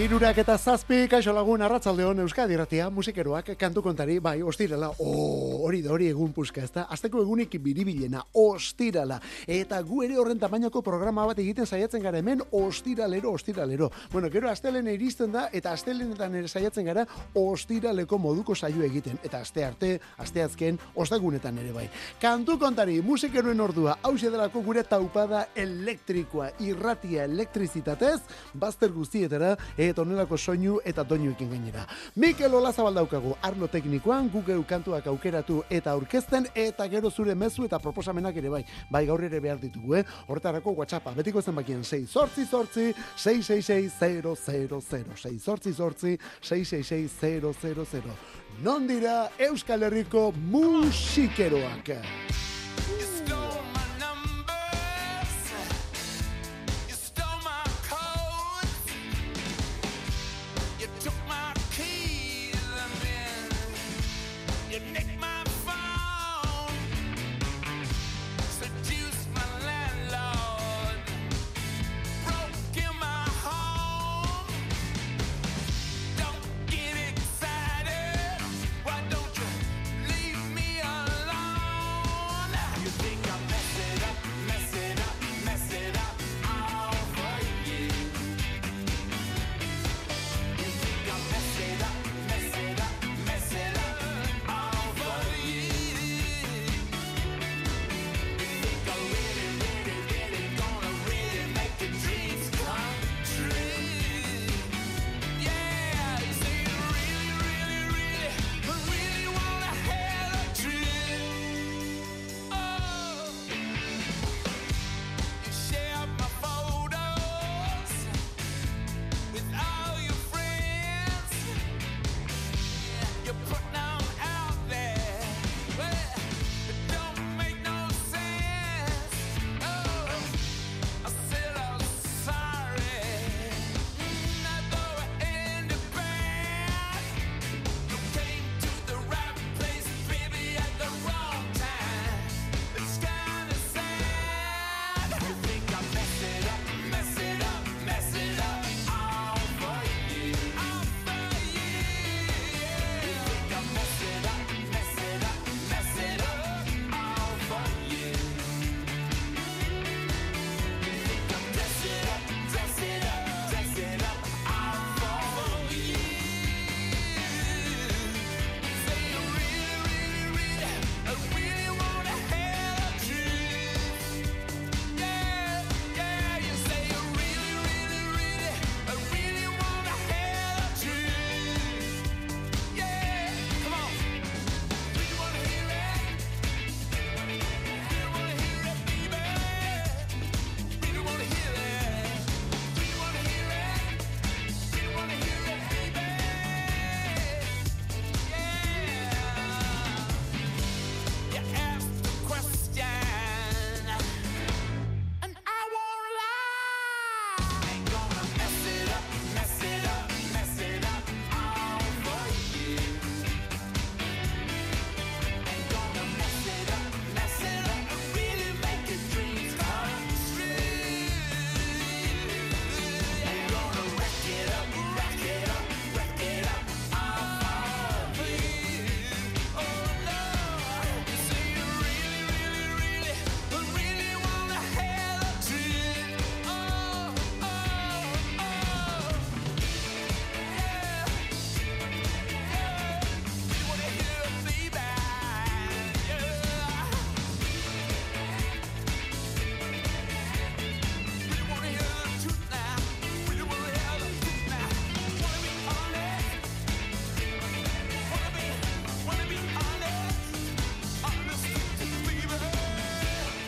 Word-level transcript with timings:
Irurak 0.00 0.38
eta 0.40 0.54
zazpi, 0.56 1.02
kaixo 1.12 1.32
lagun, 1.36 1.60
arratzalde 1.60 2.06
hon, 2.08 2.22
Euskadi 2.22 2.56
Ratia, 2.56 2.86
musikeroak, 2.94 3.50
kantu 3.60 3.82
kontari, 3.84 4.14
bai, 4.24 4.38
ostirala, 4.40 4.88
oh, 4.96 5.39
hori 5.70 5.82
da, 5.84 5.92
hori 5.94 6.08
egun 6.10 6.32
puska, 6.34 6.64
ez 6.66 6.72
da, 6.74 6.86
azteko 6.90 7.22
egunik 7.22 7.54
biribilena, 7.62 8.22
ostirala, 8.42 9.20
eta 9.46 9.78
gu 9.86 10.02
ere 10.06 10.16
horren 10.18 10.38
tamainako 10.40 10.82
programa 10.82 11.26
bat 11.28 11.38
egiten 11.38 11.66
saiatzen 11.66 12.02
gara 12.02 12.18
hemen, 12.18 12.42
ostiralero, 12.56 13.30
ostiralero. 13.36 13.90
Bueno, 14.10 14.30
gero 14.32 14.50
astelen 14.50 14.88
iristen 14.90 15.32
da, 15.32 15.46
eta 15.54 15.74
astelenetan 15.76 16.34
ere 16.40 16.50
saiatzen 16.50 16.88
gara, 16.90 17.04
ostiraleko 17.38 18.18
moduko 18.18 18.56
saio 18.56 18.82
egiten, 18.86 19.20
eta 19.22 19.42
aste 19.44 19.64
arte, 19.64 19.92
aste 20.18 20.42
azken, 20.42 20.80
ostagunetan 20.94 21.60
ere 21.62 21.74
bai. 21.76 21.86
Kantu 22.20 22.58
kontari, 22.58 22.98
musikeroen 23.06 23.62
ordua, 23.62 23.98
hause 24.02 24.32
delako 24.32 24.64
gure 24.66 24.82
taupada 24.88 25.46
elektrikoa, 25.54 26.50
irratia 26.66 27.28
elektrizitatez, 27.30 28.18
bazter 28.54 28.90
guztietara, 28.96 29.54
eta 29.78 30.02
onelako 30.02 30.38
soinu 30.38 30.80
eta 30.84 31.06
doinuekin 31.06 31.54
gainera. 31.54 31.86
Mikel 32.16 32.58
Olazabal 32.58 32.98
daukagu, 32.98 33.36
arlo 33.46 33.70
teknikoan, 33.70 34.30
gugeu 34.34 34.64
kantuak 34.66 35.06
aukeratu 35.10 35.59
eta 35.68 35.92
aurkezten, 35.92 36.46
eta 36.54 36.86
gero 36.88 37.10
zure 37.10 37.34
mezu 37.34 37.64
eta 37.64 37.78
proposamenak 37.78 38.36
ere 38.36 38.48
bai. 38.48 38.64
Bai 38.90 39.04
gaur 39.06 39.24
ere 39.24 39.40
behar 39.40 39.60
ditugu, 39.60 39.96
eh? 40.00 40.04
Hortarako 40.28 40.74
WhatsAppa, 40.78 41.14
betiko 41.16 41.42
zenbakien 41.42 41.84
6 41.84 42.10
sortzi 42.10 42.46
sortzi, 42.46 42.92
666 43.16 43.98
000, 44.00 45.16
6 45.16 45.42
sortzi 45.42 45.74
sortzi, 45.74 46.18
666 46.40 47.92
000. 47.92 48.16
Non 48.62 48.86
dira 48.86 49.30
Euskal 49.38 49.82
Herriko 49.82 50.32
musikeroak. 50.32 52.49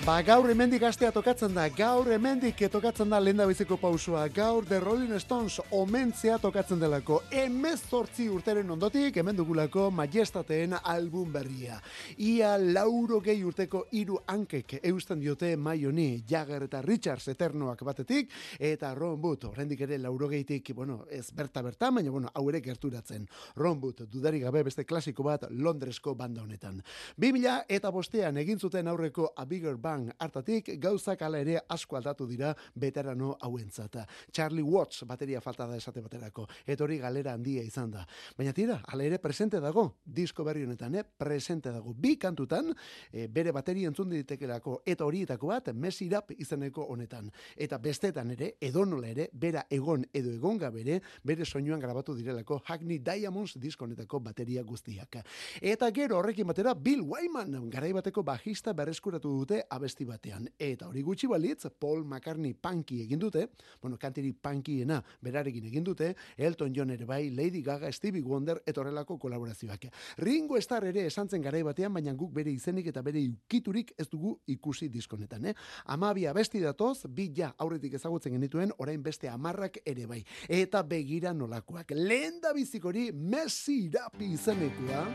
Ba, 0.02 0.16
gaur 0.26 0.48
hemendik 0.50 0.82
astea 0.82 1.12
tokatzen 1.14 1.52
da, 1.54 1.68
gaur 1.70 2.08
hemendik 2.10 2.58
tokatzen 2.72 3.12
da 3.12 3.20
lenda 3.22 3.44
biziko 3.46 3.76
pausua, 3.78 4.24
gaur 4.34 4.64
The 4.66 4.80
Rolling 4.82 5.14
Stones 5.22 5.60
omentzea 5.78 6.40
tokatzen 6.42 6.80
delako, 6.82 7.20
emezortzi 7.30 8.26
urteren 8.26 8.72
ondotik, 8.74 9.20
hemen 9.22 9.38
dugulako 9.38 9.84
majestateen 9.94 10.74
album 10.82 11.30
berria. 11.30 11.76
Ia 12.18 12.56
lauro 12.58 13.20
gehi 13.22 13.44
urteko 13.46 13.84
hiru 13.94 14.16
hankek 14.26 14.80
eusten 14.80 15.22
diote 15.22 15.52
Maioni, 15.54 16.24
Jagger 16.26 16.66
eta 16.66 16.82
Richards 16.82 17.30
eternoak 17.30 17.86
batetik, 17.86 18.34
eta 18.58 18.90
Ron 18.98 19.22
Wood, 19.22 19.46
oraindik 19.52 19.86
ere 19.86 20.00
lauro 20.02 20.26
gehitik, 20.34 20.72
bueno, 20.74 21.04
ez 21.10 21.28
berta 21.30 21.62
berta, 21.62 21.92
baina 21.92 22.10
bueno, 22.10 22.34
hau 22.34 22.48
ere 22.50 22.58
gerturatzen. 22.66 23.30
Ron 23.54 23.78
Wood, 23.78 24.02
dudarik 24.10 24.42
gabe 24.48 24.66
beste 24.66 24.82
klasiko 24.82 25.22
bat 25.30 25.46
Londresko 25.52 26.16
banda 26.18 26.42
honetan. 26.42 26.82
2000 27.22 27.70
eta 27.78 27.94
bostean 27.94 28.42
egin 28.42 28.58
zuten 28.58 28.90
aurreko 28.90 29.30
A 29.36 29.46
Bang 29.46 29.91
Bang 29.92 30.08
hartatik 30.24 30.70
gauzak 30.80 31.20
ala 31.26 31.40
ere 31.42 31.58
asko 31.74 31.98
aldatu 31.98 32.24
dira 32.24 32.54
veterano 32.80 33.34
hauentzat. 33.44 33.98
Charlie 34.32 34.64
Watts 34.64 35.04
bateria 35.04 35.40
falta 35.44 35.66
da 35.68 35.76
esate 35.76 36.00
baterako, 36.00 36.46
eta 36.64 36.84
hori 36.86 36.96
galera 37.02 37.34
handia 37.36 37.60
izan 37.66 37.90
da. 37.92 38.06
Baina 38.38 38.54
tira, 38.56 38.78
ala 38.88 39.04
ere 39.04 39.18
presente 39.20 39.60
dago, 39.60 39.84
disko 40.02 40.46
berri 40.46 40.64
honetan, 40.64 40.94
eh? 40.96 41.02
presente 41.04 41.68
dago. 41.74 41.92
Bi 41.92 42.14
kantutan, 42.16 42.70
eh, 43.12 43.26
bere 43.28 43.52
bateria 43.52 43.90
entzun 43.90 44.08
ditekelako, 44.14 44.78
eta 44.86 45.04
horietako 45.04 45.50
bat, 45.50 45.68
Messi 45.74 46.08
Rap 46.08 46.32
izeneko 46.38 46.86
honetan. 46.94 47.28
Eta 47.56 47.76
bestetan 47.76 48.32
ere, 48.32 48.54
edonola 48.60 49.12
ere, 49.12 49.28
bera 49.32 49.66
egon 49.68 50.06
edo 50.12 50.32
egonga 50.32 50.72
bere, 50.72 51.02
bere 51.22 51.44
soinuan 51.44 51.84
grabatu 51.84 52.16
direlako 52.16 52.62
Hackney 52.64 53.02
Diamonds 53.04 53.58
disko 53.60 53.84
honetako 53.84 54.22
bateria 54.24 54.64
guztiak. 54.64 55.20
Eta 55.60 55.92
gero 55.92 56.16
horrekin 56.22 56.48
batera, 56.48 56.72
Bill 56.72 57.04
Wyman, 57.04 57.68
garai 57.68 57.92
bateko 57.92 58.24
bajista 58.24 58.72
berreskuratu 58.72 59.36
dute 59.42 59.62
abesti 59.82 60.06
batean. 60.06 60.46
Eta 60.58 60.86
hori 60.88 61.02
gutxi 61.02 61.26
balitz, 61.26 61.66
Paul 61.78 62.04
McCartney 62.06 62.54
punky 62.54 63.00
egin 63.02 63.18
dute, 63.20 63.48
bueno, 63.82 63.98
kantiri 63.98 64.32
punkiena 64.32 65.00
berarekin 65.22 65.66
egin 65.66 65.84
dute, 65.84 66.12
Elton 66.36 66.72
John 66.74 66.94
ere 66.94 67.04
bai, 67.08 67.30
Lady 67.34 67.62
Gaga, 67.66 67.90
Stevie 67.92 68.22
Wonder, 68.22 68.62
eta 68.66 68.80
horrelako 68.80 69.18
kolaborazioak. 69.18 69.88
Ringo 70.22 70.60
Starr 70.62 70.86
ere 70.92 71.06
esan 71.10 71.28
zen 71.28 71.42
garai 71.42 71.64
batean, 71.66 71.92
baina 71.94 72.14
guk 72.14 72.32
bere 72.32 72.52
izenik 72.54 72.86
eta 72.92 73.02
bere 73.02 73.24
ukiturik 73.26 73.92
ez 73.98 74.08
dugu 74.12 74.36
ikusi 74.46 74.88
diskonetan, 74.92 75.50
eh? 75.50 75.54
Amabi 75.90 76.26
abesti 76.30 76.62
datoz, 76.62 77.08
bi 77.08 77.30
ja 77.34 77.52
aurretik 77.58 77.98
ezagutzen 77.98 78.38
genituen, 78.38 78.72
orain 78.78 79.02
beste 79.02 79.28
amarrak 79.28 79.82
ere 79.84 80.06
bai. 80.06 80.22
Eta 80.48 80.82
begira 80.86 81.34
nolakoak. 81.34 81.94
Lehen 81.96 82.40
da 82.42 82.54
bizikori 82.54 83.10
Messi 83.12 83.88
Rapi 83.92 84.34
izenekoa. 84.38 85.06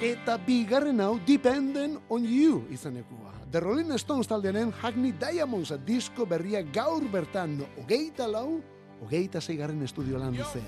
Eta 0.00 0.38
bigarren 0.40 0.96
hau 1.04 1.18
Dependent 1.28 2.00
on 2.08 2.24
You 2.24 2.64
izenekoa. 2.72 3.34
The 3.52 3.60
Rolling 3.60 3.98
Stones 3.98 4.26
taldearen 4.30 4.72
Hackney 4.80 5.12
Diamonds 5.12 5.74
disko 5.84 6.24
berria 6.24 6.62
gaur 6.62 7.04
bertan 7.12 7.58
hogeita 7.76 8.24
lau, 8.24 8.62
hogeita 9.02 9.42
zeigarren 9.42 9.82
estudio 9.84 10.16
lan 10.16 10.32
duzea. 10.32 10.64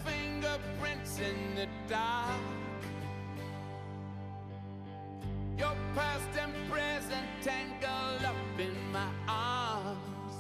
Your 5.57 5.77
past 5.97 6.37
and 6.37 6.53
present 6.69 7.29
tangled 7.41 8.25
up 8.29 8.61
in 8.61 8.77
my 8.93 9.09
arms. 9.29 10.37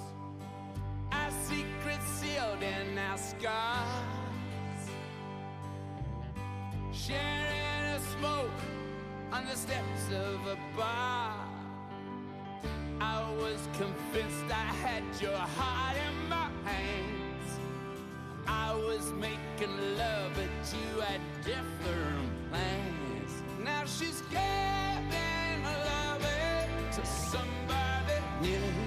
Our 1.12 1.33
secrets 1.49 2.05
sealed 2.21 2.61
in 2.61 2.99
our 2.99 3.17
scars. 3.17 4.83
Sharing 6.93 7.97
a 7.97 8.00
smoke 8.19 8.81
on 9.32 9.46
the 9.46 9.56
steps 9.56 10.08
of 10.11 10.46
a 10.46 10.58
bar. 10.76 11.34
I 13.00 13.31
was 13.38 13.67
convinced 13.73 14.44
I 14.50 14.69
had 14.84 15.02
your 15.20 15.37
heart 15.37 15.96
in 15.96 16.29
my 16.29 16.49
hands. 16.70 17.58
I 18.46 18.75
was 18.75 19.11
making 19.12 19.75
love, 19.96 20.32
but 20.34 20.52
you 20.76 21.00
had 21.00 21.20
different 21.43 22.29
plans. 22.50 23.32
Now 23.64 23.84
she's 23.87 24.20
giving 24.31 25.64
love 25.64 26.23
to 26.93 27.06
somebody 27.06 28.19
new. 28.43 28.81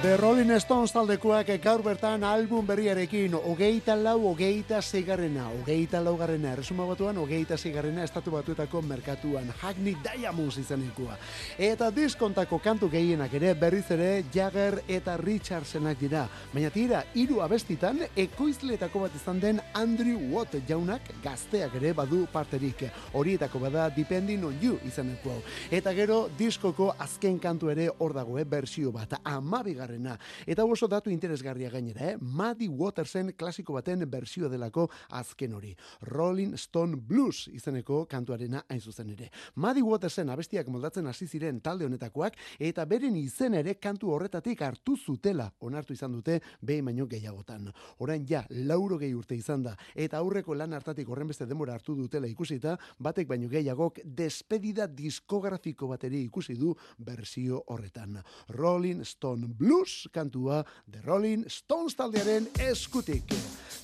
The 0.00 0.16
Rolling 0.16 0.52
Stones 0.60 0.92
taldekoak 0.94 1.48
gaur 1.58 1.82
bertan 1.82 2.22
album 2.22 2.62
berriarekin 2.62 3.32
hogeita 3.34 3.96
lau, 3.98 4.28
hogeita 4.28 4.78
zeigarrena, 4.78 5.48
hogeita 5.50 5.98
laugarrena, 5.98 6.52
erresuma 6.52 6.84
batuan, 6.86 7.16
hogeita 7.18 7.56
zeigarrena 7.58 8.04
estatu 8.06 8.30
batuetako 8.30 8.78
merkatuan, 8.86 9.50
Hackney 9.58 9.96
Diamonds 10.04 10.60
izanekoa. 10.62 11.16
Eta 11.58 11.88
diskontako 11.90 12.60
kantu 12.62 12.86
gehienak 12.92 13.34
ere 13.40 13.56
berriz 13.58 13.90
ere 13.90 14.22
Jagger 14.30 14.84
eta 14.86 15.16
Richardsenak 15.18 15.98
dira. 15.98 16.28
Baina 16.54 16.70
tira, 16.70 17.02
hiru 17.18 17.42
abestitan, 17.42 17.98
ekoizletako 18.14 19.02
bat 19.08 19.18
izan 19.18 19.42
den 19.42 19.58
Andrew 19.74 20.30
Watt 20.30 20.54
jaunak 20.68 21.10
gazteak 21.24 21.74
ere 21.82 21.90
badu 21.90 22.28
parterik. 22.30 22.86
Horietako 23.18 23.64
bada 23.66 23.90
Depending 23.90 24.46
on 24.46 24.62
You 24.62 24.78
izaneko 24.86 25.34
hau. 25.34 25.42
Eta 25.72 25.90
gero 25.90 26.28
diskoko 26.38 26.92
azken 26.94 27.42
kantu 27.42 27.74
ere 27.74 27.90
hor 27.98 28.14
dago, 28.14 28.38
eh, 28.38 28.46
bersio 28.46 28.94
bat, 28.94 29.18
amabigarren 29.24 29.87
laugarrena. 29.88 30.18
Eta 30.46 30.64
oso 30.64 30.88
datu 30.88 31.10
interesgarria 31.10 31.70
gainera, 31.70 32.12
eh? 32.12 32.16
Muddy 32.20 32.68
Watersen 32.68 33.32
klasiko 33.36 33.74
baten 33.74 34.04
berzio 34.10 34.48
delako 34.48 34.88
azken 35.10 35.54
hori. 35.54 35.74
Rolling 36.02 36.56
Stone 36.56 36.96
Blues 36.96 37.48
izeneko 37.52 38.06
kantuarena 38.06 38.64
hain 38.68 38.80
zuzen 38.80 39.10
ere. 39.10 39.30
Muddy 39.56 39.82
Watersen 39.82 40.28
abestiak 40.30 40.68
moldatzen 40.68 41.06
hasi 41.06 41.26
ziren 41.26 41.60
talde 41.60 41.86
honetakoak 41.86 42.36
eta 42.58 42.84
beren 42.84 43.16
izen 43.16 43.54
ere 43.54 43.74
kantu 43.74 44.12
horretatik 44.12 44.62
hartu 44.62 44.96
zutela 44.96 45.50
onartu 45.60 45.92
izan 45.92 46.12
dute 46.12 46.40
behin 46.60 46.84
baino 46.84 47.06
gehiagotan. 47.06 47.72
Orain 47.98 48.26
ja, 48.28 48.44
lauro 48.50 48.98
gehi 48.98 49.14
urte 49.14 49.36
izan 49.36 49.62
da 49.62 49.76
eta 49.94 50.18
aurreko 50.18 50.54
lan 50.54 50.72
hartatik 50.72 51.08
horren 51.08 51.28
beste 51.28 51.46
denbora 51.46 51.74
hartu 51.74 51.94
dutela 51.94 52.26
ikusita, 52.28 52.76
batek 52.98 53.28
baino 53.28 53.48
gehiagok 53.48 54.00
despedida 54.04 54.86
diskografiko 54.86 55.88
bateri 55.88 56.22
ikusi 56.26 56.54
du 56.54 56.74
berzio 56.98 57.62
horretan. 57.68 58.18
Rolling 58.48 59.04
Stone 59.04 59.48
Blues 59.48 59.77
kantua 60.12 60.64
The 60.90 61.00
Rolling 61.04 61.44
Stones 61.48 61.94
taldearen 61.96 62.48
eskutik. 62.58 63.34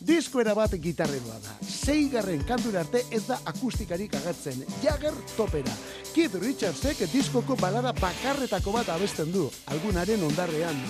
Diskoera 0.05 0.55
bat 0.55 0.75
gitarreroa 0.83 1.39
da. 1.45 1.55
Seigarren 1.63 2.45
kantura 2.45 2.81
arte 2.81 3.05
ez 3.11 3.23
da 3.27 3.39
akustikarik 3.45 4.15
agertzen. 4.15 4.65
Jagger 4.83 5.15
topera. 5.37 5.75
Keith 6.15 6.35
Richardsek 6.43 7.05
diskoko 7.13 7.57
balada 7.57 7.93
bakarretako 7.93 8.73
bat 8.73 8.89
abesten 8.89 9.33
du, 9.33 9.49
algunaren 9.67 10.23
ondarrean. 10.23 10.81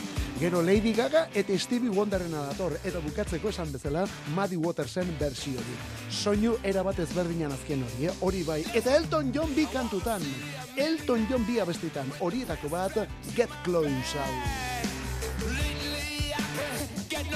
Gero 0.45 0.61
Lady 0.61 0.93
Gaga 0.93 1.31
eta 1.33 1.57
Stevie 1.59 1.89
Wonderrena 1.89 2.43
dator, 2.51 2.75
eta 2.85 3.01
bukatzeko 3.01 3.49
esan 3.49 3.71
bezala 3.73 4.03
Muddy 4.37 4.59
Watersen 4.61 5.09
bersio 5.17 5.57
hori. 5.57 5.77
Soinu 6.13 6.61
erabat 6.69 7.01
ezberdinan 7.01 7.49
azken 7.55 7.81
hori, 7.87 8.11
eh? 8.11 8.13
hori 8.21 8.43
bai. 8.45 8.59
Eta 8.77 8.93
Elton 8.99 9.33
John 9.33 9.55
bi 9.57 9.65
kantutan. 9.73 10.21
Elton 10.77 11.25
John 11.31 11.47
bi 11.49 11.57
abestitan, 11.65 12.13
horietako 12.21 12.69
bat 12.69 13.09
Get 13.33 13.49
Close. 13.65 13.89
Lately 13.89 14.05
I 16.37 17.09
can't 17.09 17.33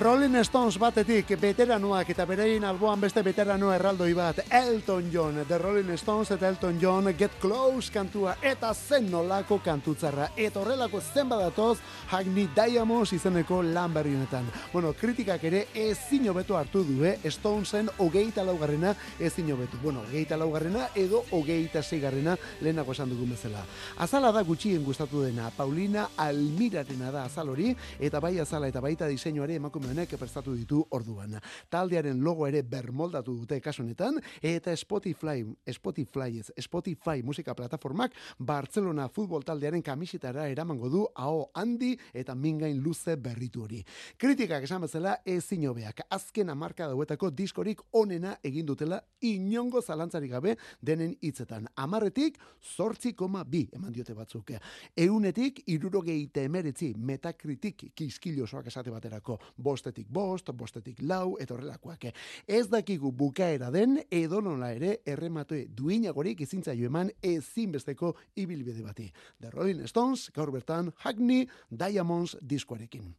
Rolling 0.00 0.36
Stones 0.44 0.76
batetik 0.78 1.30
veteranoak 1.40 2.10
eta 2.12 2.24
berein 2.28 2.64
alboan 2.64 3.00
beste 3.00 3.22
veterano 3.24 3.72
erraldoi 3.74 4.12
bat 4.14 4.40
Elton 4.50 5.08
John, 5.12 5.40
The 5.48 5.58
Rolling 5.58 5.96
Stones 5.98 6.30
eta 6.30 6.48
Elton 6.48 6.78
John 6.80 7.08
Get 7.18 7.38
Close 7.40 7.90
kantua 7.92 8.36
eta 8.42 8.74
zen 8.74 9.10
nolako 9.10 9.58
kantutzarra 9.64 10.28
eta 10.36 10.60
horrelako 10.60 11.00
zen 11.00 11.28
badatoz 11.28 11.78
Hackney 12.08 12.48
Diamonds 12.56 13.12
izeneko 13.12 13.58
lan 13.62 13.92
berri 13.92 14.14
honetan. 14.16 14.46
Bueno, 14.72 14.94
kritikak 14.96 15.42
ere 15.44 15.66
ezin 15.76 16.30
hobeto 16.30 16.56
hartu 16.56 16.80
du, 16.86 17.02
eh? 17.04 17.18
Stonesen 17.28 17.90
hogeita 18.00 18.44
laugarrena 18.48 18.94
ezin 19.20 19.50
hobetu. 19.52 19.76
Bueno, 19.82 20.00
hogeita 20.06 20.38
laugarrena 20.40 20.86
edo 20.96 21.20
hogeita 21.36 21.82
zeigarrena 21.82 22.38
lehenako 22.62 22.94
esan 22.96 23.12
dugun 23.12 23.34
bezala. 23.34 23.64
Azala 23.98 24.32
da 24.32 24.42
gutxien 24.42 24.84
gustatu 24.84 25.20
dena, 25.26 25.50
Paulina 25.56 26.06
Almirarena 26.16 27.10
da 27.12 27.26
azal 27.28 27.52
hori, 27.52 27.74
eta 28.00 28.20
bai 28.24 28.38
azala 28.40 28.72
eta 28.72 28.80
baita 28.80 29.06
diseinuare 29.06 29.58
emakume 29.60 29.92
honek 29.92 30.16
prestatu 30.16 30.56
ditu 30.56 30.80
orduan. 30.96 31.36
Taldearen 31.68 32.24
logo 32.24 32.48
ere 32.48 32.62
bermoldatu 32.62 33.36
dute 33.36 33.60
kasu 33.60 33.82
honetan 33.84 34.16
eta 34.40 34.72
Spotify, 34.76 35.44
Spotify, 35.76 36.40
Spotify 36.56 37.20
musika 37.22 37.52
plataformak 37.54 38.16
Barcelona 38.38 39.10
futbol 39.12 39.44
taldearen 39.44 39.84
kamisitara 39.84 40.48
eramango 40.48 40.88
du 40.88 41.04
hau 41.14 41.50
handi 41.52 41.97
eta 42.14 42.34
mingain 42.34 42.82
luze 42.82 43.16
berritu 43.16 43.62
hori. 43.62 43.82
Kritikak 44.16 44.64
esan 44.64 44.82
bezala 44.82 45.18
ezin 45.26 45.66
hobeak. 45.68 46.00
Azken 46.10 46.50
hamarka 46.50 46.88
dauetako 46.88 47.30
diskorik 47.30 47.80
onena 47.92 48.36
egin 48.42 48.66
dutela 48.66 49.00
inongo 49.20 49.82
zalantzarik 49.82 50.30
gabe 50.30 50.56
denen 50.82 51.14
hitzetan. 51.22 51.68
Amarretik 51.76 52.38
zortzi 52.76 53.14
koma 53.14 53.44
bi 53.44 53.66
eman 53.72 53.92
diote 53.92 54.14
batzuk. 54.14 54.52
Eunetik 54.96 55.62
irurogeite 55.66 56.44
emeretzi 56.44 56.92
metakritik 56.96 57.88
kiskiliosoak 57.94 58.66
esate 58.70 58.90
baterako. 58.90 59.38
Bostetik 59.56 60.08
bost, 60.08 60.50
bostetik 60.54 61.02
lau, 61.02 61.36
eta 61.40 61.54
horrelakoak. 61.54 62.08
Ez 62.46 62.66
dakigu 62.70 63.12
bukaera 63.12 63.70
den 63.74 63.98
edonola 64.10 64.70
ere 64.72 64.98
erremate 65.06 65.64
duinagorik 65.74 66.40
ezintzaio 66.46 66.88
eman 66.88 67.10
ezinbesteko 67.22 68.14
ibilbide 68.36 68.82
bati. 68.82 69.08
The 69.40 69.50
Rolling 69.50 69.86
Stones, 69.88 70.28
gaur 70.34 70.52
bertan 70.54 70.92
Hackney 71.04 71.46
Diamonds 71.88 72.36
diskoarekin. 72.40 73.14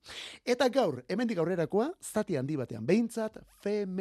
Eta 0.45 0.67
gaur, 0.69 1.01
hemendik 1.09 1.37
aurrerakoa, 1.41 1.89
zati 2.01 2.35
handi 2.37 2.55
batean 2.57 2.85
behintzat 2.85 3.35
When 3.63 3.97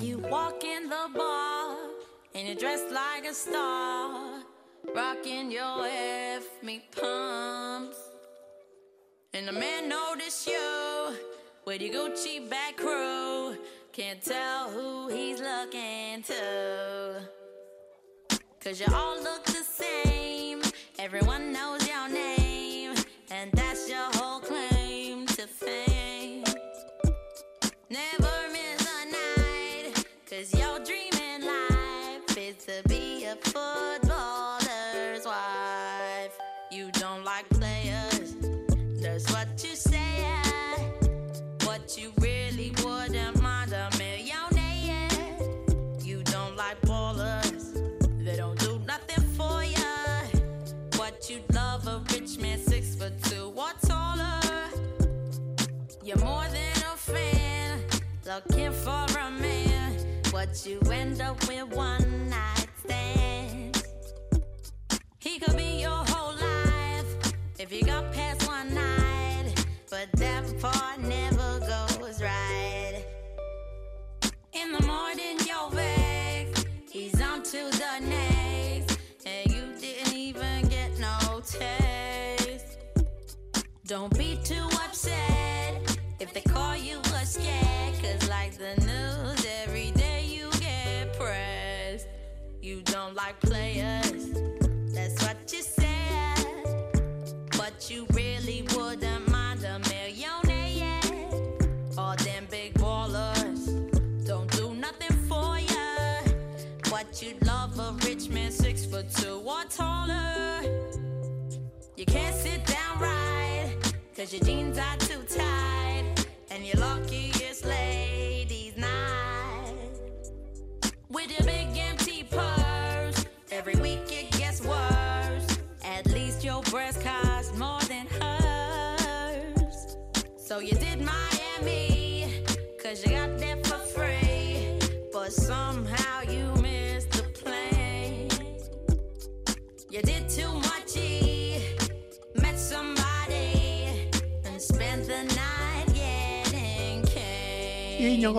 you 0.00 0.18
femeninoan. 0.18 0.30
walk 0.30 0.62
in 0.64 0.88
the 0.88 1.08
bar 1.16 1.76
and 2.34 2.46
you're 2.48 2.56
dressed 2.56 2.90
like 2.90 3.24
a 3.30 3.34
star, 3.34 4.42
rocking 4.94 5.50
your 5.50 5.86
F 5.86 6.62
me 6.62 6.80
pumps, 6.94 7.96
and 9.34 9.48
the 9.48 9.52
man 9.52 9.88
notice 9.88 10.46
you 10.46 11.16
with 11.66 11.80
your 11.80 11.94
Gucci 11.94 12.48
back 12.50 12.76
crew, 12.76 13.56
can't 13.92 14.22
tell 14.22 14.70
who 14.70 15.08
he's 15.08 15.40
looking 15.40 16.22
to. 16.22 17.28
Cause 18.62 18.78
you 18.80 18.86
all 18.94 19.20
look 19.22 19.44
the 19.44 19.64
same, 19.64 20.60
everyone 20.98 21.52
knows 21.52 21.81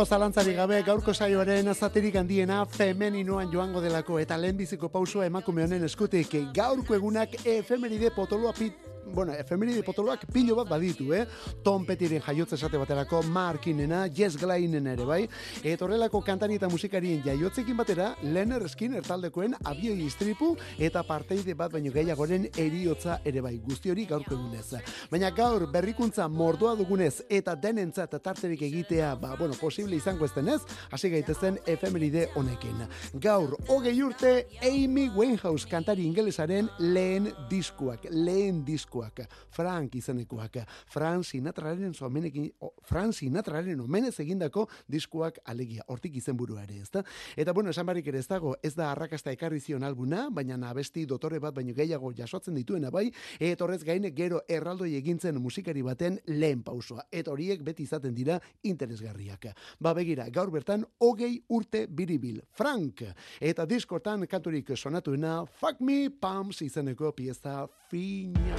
Inongo 0.04 0.18
zalantzarik 0.18 0.58
gabe 0.58 0.78
gaurko 0.84 1.14
saioaren 1.16 1.70
zatirik 1.74 2.18
handiena 2.20 2.66
femeninoan 2.68 3.48
joango 3.54 3.80
delako 3.80 4.18
eta 4.20 4.36
lehenbiziko 4.36 4.90
pausua 4.92 5.30
emakume 5.30 5.64
honen 5.64 5.86
eskutik. 5.88 6.36
Gaurko 6.54 6.98
egunak 6.98 7.38
efemeride 7.48 8.12
potoloa 8.12 8.52
pit 8.52 8.93
Bueno, 9.14 9.34
efemeride 9.38 9.84
potoloak 9.86 10.24
pilo 10.34 10.56
bat 10.58 10.70
baditu, 10.72 11.12
eh? 11.14 11.28
Tom 11.62 11.84
Pettiren 11.86 12.22
jaiotze 12.26 12.56
esate 12.58 12.80
baterako, 12.82 13.20
Markinena, 13.30 14.08
Jess 14.10 14.40
Glainen 14.42 14.88
ere, 14.90 15.06
bai? 15.06 15.28
Eta 15.62 15.86
horrelako 15.86 16.24
kantari 16.26 16.58
eta 16.58 16.66
musikarien 16.72 17.22
jaiotzekin 17.22 17.78
batera, 17.78 18.16
Leonard 18.24 18.72
Skinner 18.72 19.06
taldekoen 19.06 19.54
abioi 19.70 20.08
istripu 20.08 20.56
eta 20.82 21.04
parteide 21.06 21.54
bat 21.54 21.76
baino 21.76 21.92
gehiagoren 21.94 22.48
eriotza 22.58 23.20
ere 23.24 23.44
bai, 23.46 23.60
guzti 23.62 23.94
hori 23.94 24.08
gaurko 24.10 24.34
egunez. 24.34 24.82
Baina 25.12 25.30
gaur 25.30 25.68
berrikuntza 25.70 26.26
mordoa 26.28 26.74
dugunez 26.80 27.22
eta 27.30 27.54
denentzat 27.54 28.18
tarterik 28.18 28.66
egitea, 28.66 29.14
ba, 29.22 29.36
bueno, 29.38 29.54
posible 29.62 29.96
izango 29.96 30.26
ez 30.26 30.34
denez, 30.34 30.64
hasi 30.90 31.14
gaitezen 31.14 31.62
efemeride 31.70 32.32
honekin. 32.34 32.82
Gaur, 33.22 33.60
hogei 33.70 33.94
urte, 34.02 34.34
Amy 34.66 35.06
Winehouse 35.14 35.70
kantari 35.70 36.10
ingelesaren 36.10 36.72
lehen 36.80 37.30
diskuak, 37.52 38.10
lehen 38.10 38.66
diskuak, 38.66 39.03
Frank 39.50 39.96
izenekoak, 39.96 40.58
Frank 40.88 41.26
Sinatraren 41.26 41.94
omenekin, 42.02 42.52
o, 42.60 42.74
Frank 42.84 43.14
Sinatraren 43.14 43.80
omenez 43.80 44.20
egindako 44.20 44.68
diskuak 44.88 45.40
alegia, 45.46 45.84
hortik 45.88 46.16
izenburua 46.16 46.64
ere, 46.64 46.82
ezta? 46.82 47.04
Eta 47.36 47.54
bueno, 47.54 47.70
esan 47.70 47.86
barik 47.86 48.08
ere 48.08 48.20
ez 48.20 48.28
dago, 48.28 48.56
ez 48.64 48.74
da 48.76 48.92
arrakasta 48.92 49.32
ekarri 49.32 49.60
zion 49.60 49.84
albuna, 49.84 50.28
baina 50.30 50.58
abesti 50.70 51.06
dotore 51.06 51.40
bat 51.40 51.54
baino 51.54 51.74
gehiago 51.74 52.12
jasotzen 52.16 52.56
dituena 52.56 52.92
bai, 52.92 53.10
eta 53.40 53.66
horrez 53.66 53.84
gaine 53.84 54.12
gero 54.16 54.42
erraldoi 54.48 54.94
egintzen 54.96 55.40
musikari 55.42 55.82
baten 55.82 56.20
lehen 56.28 56.64
pausoa. 56.64 57.08
Eta 57.12 57.32
horiek 57.32 57.64
beti 57.64 57.84
izaten 57.84 58.14
dira 58.16 58.40
interesgarriak. 58.64 59.50
Ba 59.80 59.94
begira, 59.94 60.30
gaur 60.30 60.52
bertan 60.52 60.86
hogei 61.00 61.38
urte 61.50 61.86
biribil. 61.88 62.42
Frank! 62.52 63.04
Eta 63.42 63.66
diskortan 63.66 64.28
kanturik 64.28 64.74
sonatuena 64.78 65.44
Fuck 65.46 65.82
Me 65.82 66.10
Pumps 66.10 66.62
izeneko 66.62 67.12
pieza 67.16 67.68
fina. 67.94 68.58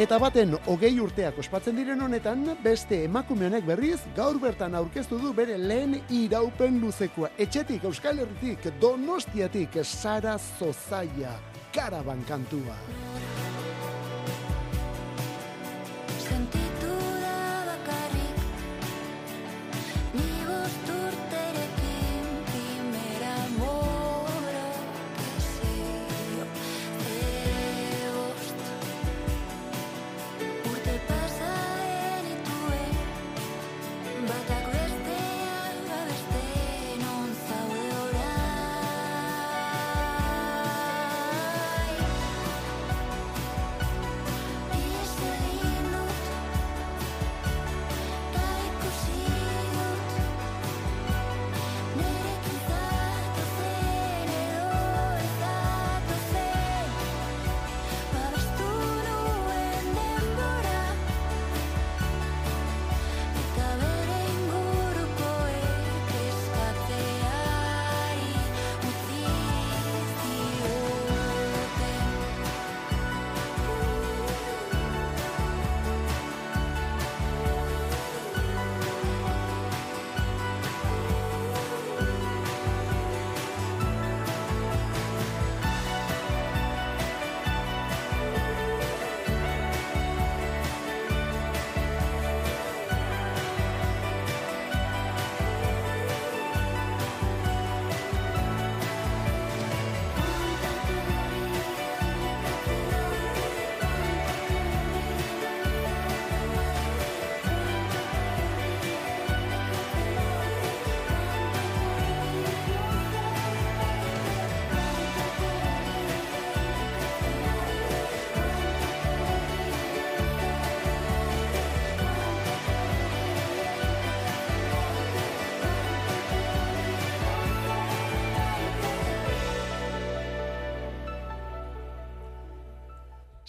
Eta 0.00 0.16
baten 0.18 0.56
hogei 0.70 0.94
urteak 1.02 1.38
ospatzen 1.42 1.76
diren 1.78 2.00
honetan, 2.02 2.46
beste 2.64 3.02
emakume 3.04 3.46
honek 3.46 3.66
berriz 3.68 3.98
gaur 4.16 4.38
bertan 4.42 4.74
aurkeztu 4.78 5.18
du 5.20 5.34
bere 5.36 5.58
lehen 5.60 5.98
iraupen 6.08 6.80
luzekoa. 6.82 7.30
Etxetik, 7.38 7.84
Euskal 7.84 8.22
Herritik, 8.24 8.70
Donostiatik, 8.82 9.78
Sara 9.84 10.38
Zozaia, 10.38 11.36
karaban 11.76 12.24
kantua. 12.26 12.78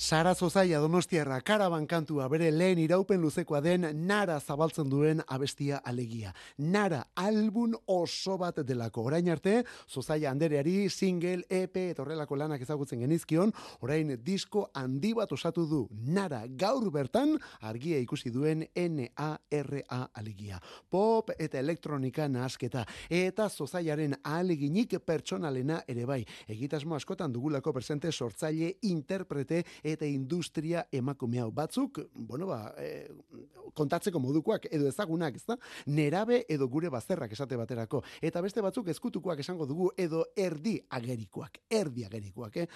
Sara 0.01 0.33
Zozaia 0.33 0.79
Donostiarra 0.81 1.35
karaban 1.45 1.83
kantua 1.85 2.25
bere 2.25 2.47
lehen 2.49 2.79
iraupen 2.81 3.19
luzekoa 3.21 3.59
den 3.61 3.83
Nara 4.07 4.39
zabaltzen 4.41 4.87
duen 4.89 5.19
abestia 5.29 5.77
alegia. 5.85 6.31
Nara 6.57 7.03
album 7.21 7.75
oso 7.85 8.33
bat 8.41 8.57
delako. 8.65 9.03
Orain 9.11 9.29
arte, 9.29 9.59
Zozaia 9.87 10.31
andereari 10.31 10.89
single, 10.89 11.43
EP 11.47 11.77
eta 11.83 12.01
horrelako 12.01 12.35
lanak 12.35 12.63
ezagutzen 12.65 13.03
genizkion, 13.05 13.53
orain 13.85 14.15
disko 14.25 14.63
handi 14.73 15.11
bat 15.13 15.31
osatu 15.37 15.67
du. 15.69 15.83
Nara 15.91 16.41
gaur 16.47 16.89
bertan 16.89 17.35
argia 17.61 18.01
ikusi 18.01 18.33
duen 18.33 18.65
N-A-R-A 18.73 20.01
alegia. 20.17 20.57
Pop 20.89 21.29
eta 21.37 21.61
elektronika 21.61 22.25
nahasketa. 22.27 22.87
Eta 23.07 23.51
Zozaiaren 23.53 24.17
ahaleginik 24.23 24.97
pertsonalena 25.05 25.83
ere 25.87 26.09
bai. 26.09 26.23
Egitasmo 26.49 26.97
askotan 26.97 27.37
dugulako 27.37 27.77
presente 27.77 28.11
sortzaile, 28.11 28.73
interprete 28.81 29.61
eta 29.95 30.07
industria 30.07 30.85
emakume 30.91 31.41
hau 31.41 31.51
batzuk, 31.51 31.99
bueno 32.13 32.47
ba, 32.47 32.73
e, 32.77 33.07
kontatzeko 33.77 34.19
modukoak 34.19 34.67
edo 34.71 34.87
ezagunak, 34.89 35.35
ezta? 35.39 35.57
Nerabe 35.87 36.43
edo 36.49 36.67
gure 36.71 36.89
bazterrak 36.89 37.31
esate 37.35 37.57
baterako. 37.59 38.03
Eta 38.21 38.41
beste 38.43 38.63
batzuk 38.63 38.91
ezkutukoak 38.93 39.39
esango 39.43 39.67
dugu 39.69 39.91
edo 39.97 40.25
erdi 40.35 40.77
agerikoak, 40.89 41.61
erdi 41.69 42.05
agerikoak, 42.07 42.57
eh? 42.63 42.67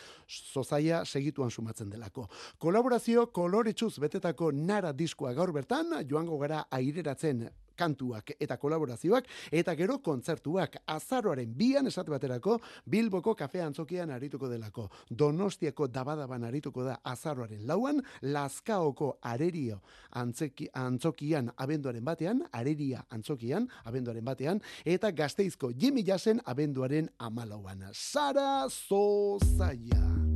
Zozaia 0.53 1.03
segituan 1.05 1.51
sumatzen 1.51 1.89
delako. 1.89 2.29
Kolaborazio 2.59 3.27
koloretsuz 3.35 3.97
betetako 3.99 4.51
nara 4.55 4.93
diskoa 4.93 5.33
gaur 5.33 5.53
bertan, 5.55 5.99
joango 6.09 6.39
gara 6.41 6.65
aireratzen 6.71 7.47
kantuak 7.75 8.35
eta 8.39 8.57
kolaborazioak 8.57 9.27
eta 9.51 9.75
gero 9.75 9.99
kontzertuak 10.03 10.77
azaroaren 10.87 11.53
bian 11.57 11.87
esate 11.87 12.11
baterako 12.11 12.59
Bilboko 12.85 13.35
kafe 13.35 13.61
antzokian 13.61 14.11
arituko 14.11 14.49
delako. 14.49 14.89
Donostiako 15.09 15.87
dabadaban 15.87 16.43
arituko 16.43 16.83
da 16.83 16.99
azaroaren 17.03 17.65
lauan, 17.67 18.01
Lazkaoko 18.21 19.17
arerio 19.21 19.81
antzeki, 20.11 20.69
antzokian 20.73 21.51
abenduaren 21.57 22.05
batean, 22.05 22.43
areria 22.51 23.03
antzokian 23.09 23.67
abenduaren 23.85 24.25
batean, 24.25 24.61
eta 24.85 25.11
gazteizko 25.11 25.71
Jimmy 25.71 26.05
Jassen 26.05 26.41
abenduaren 26.45 27.09
amalauan. 27.19 27.89
Sara 27.93 28.67
Zozaia. 28.69 30.34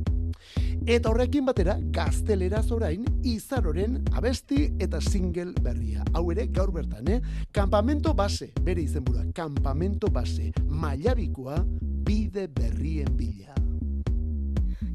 Eta 0.86 1.10
horrekin 1.10 1.44
batera, 1.46 1.76
gazteleraz 1.92 2.70
orain, 2.72 3.04
izaroren 3.24 3.98
abesti 4.16 4.70
eta 4.80 5.00
single 5.00 5.52
berria. 5.62 6.04
Hau 6.14 6.30
ere, 6.32 6.46
gaur 6.48 6.72
bertan, 6.72 7.08
eh? 7.08 7.20
Kampamento 7.52 8.14
base, 8.14 8.52
bere 8.64 8.82
izenburua, 8.82 9.26
kampamento 9.34 10.10
base, 10.12 10.52
mailabikoa, 10.68 11.60
bide 12.06 12.46
berrien 12.48 13.16
bila. 13.16 13.54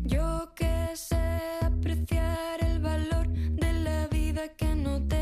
Yo 0.03 0.53
que 0.55 0.95
sé 0.95 1.17
apreciar 1.61 2.63
el 2.63 2.79
valor 2.79 3.27
de 3.27 3.73
la 3.83 4.07
vida 4.07 4.49
que 4.55 4.75
no 4.75 5.01
te 5.07 5.14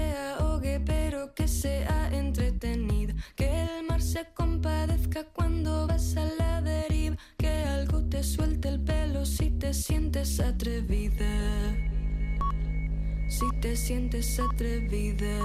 te 13.64 13.78
sientes 13.78 14.42
atrevida. 14.42 15.40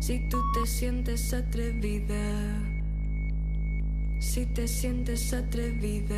Si 0.00 0.26
tú 0.30 0.38
te 0.54 0.66
sientes 0.66 1.34
atrevida. 1.34 2.16
Si 4.20 4.46
te 4.46 4.66
sientes 4.66 5.34
atrevida. 5.34 6.16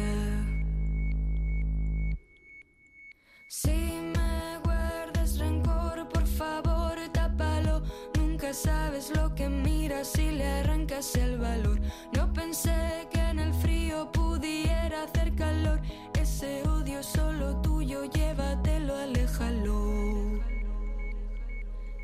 Si 3.48 3.72
me 4.14 4.59
guardas 4.62 5.40
rencor, 5.40 6.09
por 6.09 6.27
favor, 6.29 6.96
tápalo. 7.12 7.83
Nunca 8.16 8.55
sabes 8.55 9.11
lo 9.16 9.35
que 9.35 9.48
miras 9.48 10.12
si 10.12 10.31
le 10.31 10.46
arrancas 10.46 11.16
el 11.16 11.38
valor. 11.38 11.81
No 12.14 12.33
pensé 12.33 13.09
que 13.11 13.18
en 13.18 13.40
el 13.40 13.53
frío 13.55 14.12
pudiera 14.12 15.03
hacer 15.03 15.35
calor. 15.35 15.81
Ese 16.14 16.62
odio 16.68 17.03
solo 17.03 17.61
tuyo, 17.61 18.05
llévatelo, 18.05 18.94
aléjalo. 18.94 19.97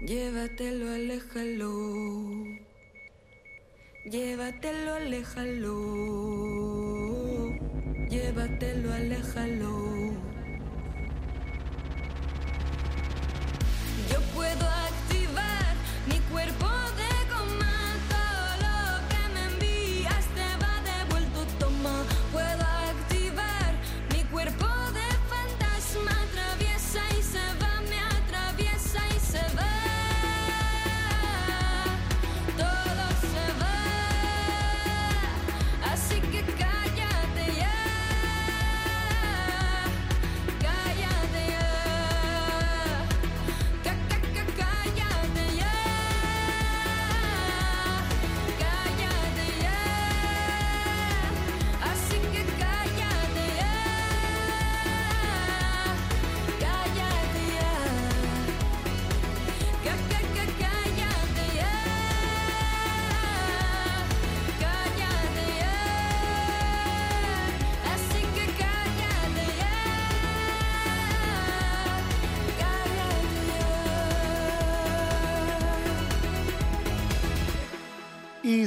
Llévatelo, 0.07 0.93
aléjalo. 0.93 1.73
Llévatelo, 4.05 4.95
aléjalo. 4.97 5.77
Llévatelo, 8.11 8.93
aléjalo. 8.93 9.73
Yo 14.11 14.21
puedo 14.35 14.67
activar 14.89 15.75
mi 16.07 16.19
cuerpo 16.31 16.67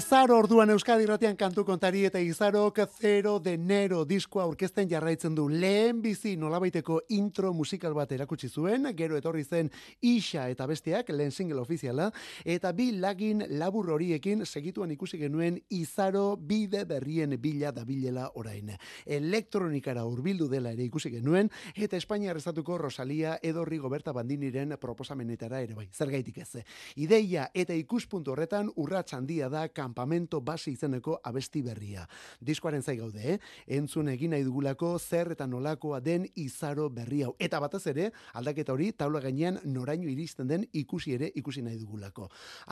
Izaro 0.08 0.38
orduan 0.39 0.70
Euskadi 0.72 1.04
Ratian 1.04 1.36
kantu 1.36 1.65
kontari 1.67 2.06
eta 2.08 2.22
Izarok 2.24 2.78
0 3.02 3.32
de 3.43 3.58
enero 3.58 4.06
diskoa 4.08 4.46
aurkezten 4.46 4.88
jarraitzen 4.88 5.34
du. 5.36 5.50
Lehen 5.52 5.98
bizi 6.00 6.38
nolabaiteko 6.39 7.02
intro 7.12 7.50
musikal 7.52 7.91
bat 7.91 8.13
erakutsi 8.15 8.48
zuen, 8.48 8.88
gero 8.96 9.17
etorri 9.20 9.43
zen 9.43 9.67
Isa 10.00 10.46
eta 10.48 10.63
besteak 10.65 11.10
lehen 11.12 11.34
single 11.36 11.60
ofiziala, 11.60 12.06
eta 12.46 12.72
bi 12.72 12.93
lagin 12.96 13.43
labur 13.60 13.89
horiekin 13.98 14.46
segituan 14.46 14.93
ikusi 14.96 15.20
genuen 15.20 15.58
Izaro 15.76 16.38
bide 16.38 16.86
berrien 16.86 17.36
bila 17.41 17.74
dabilela 17.76 18.30
orain. 18.36 18.72
Elektronikara 19.04 20.06
hurbildu 20.08 20.48
dela 20.48 20.72
ere 20.72 20.88
ikusi 20.88 21.12
genuen, 21.17 21.52
eta 21.76 22.00
Espainiar 22.00 22.39
estatuko 22.39 22.78
Rosalia 22.78 23.41
edo 23.43 23.65
Rigoberta 23.65 24.15
Bandiniren 24.15 24.78
proposamenetara 24.80 25.60
ere 25.67 25.76
bai. 25.76 25.89
Zergaitik 25.91 26.38
ez. 26.38 26.63
Ideia 26.96 27.50
eta 27.54 27.76
ikuspuntu 27.76 28.32
horretan 28.32 28.72
urrats 28.78 29.12
handia 29.13 29.52
da 29.52 29.67
Campamento 29.97 30.41
Base 30.41 30.69
izeneko 30.69 31.15
abesti 31.25 31.63
berria. 31.65 32.03
Diskoaren 32.39 32.83
zai 32.83 32.99
gaude, 32.99 33.33
eh? 33.33 33.38
Entzun 33.79 34.12
egin 34.12 34.29
nahi 34.36 34.43
dugulako 34.45 34.91
zer 34.99 35.31
eta 35.33 35.47
nolakoa 35.49 35.97
den 36.05 36.27
izaro 36.38 36.86
berri 36.93 37.23
hau. 37.25 37.31
Eta 37.41 37.57
batez 37.60 37.81
ere, 37.89 38.12
aldaketa 38.38 38.75
hori 38.75 38.91
taula 38.93 39.17
gainean 39.23 39.57
noraino 39.65 40.05
iristen 40.12 40.45
den 40.47 40.67
ikusi 40.77 41.15
ere 41.15 41.31
ikusi 41.41 41.63
nahi 41.65 41.79
dugulako. 41.81 42.27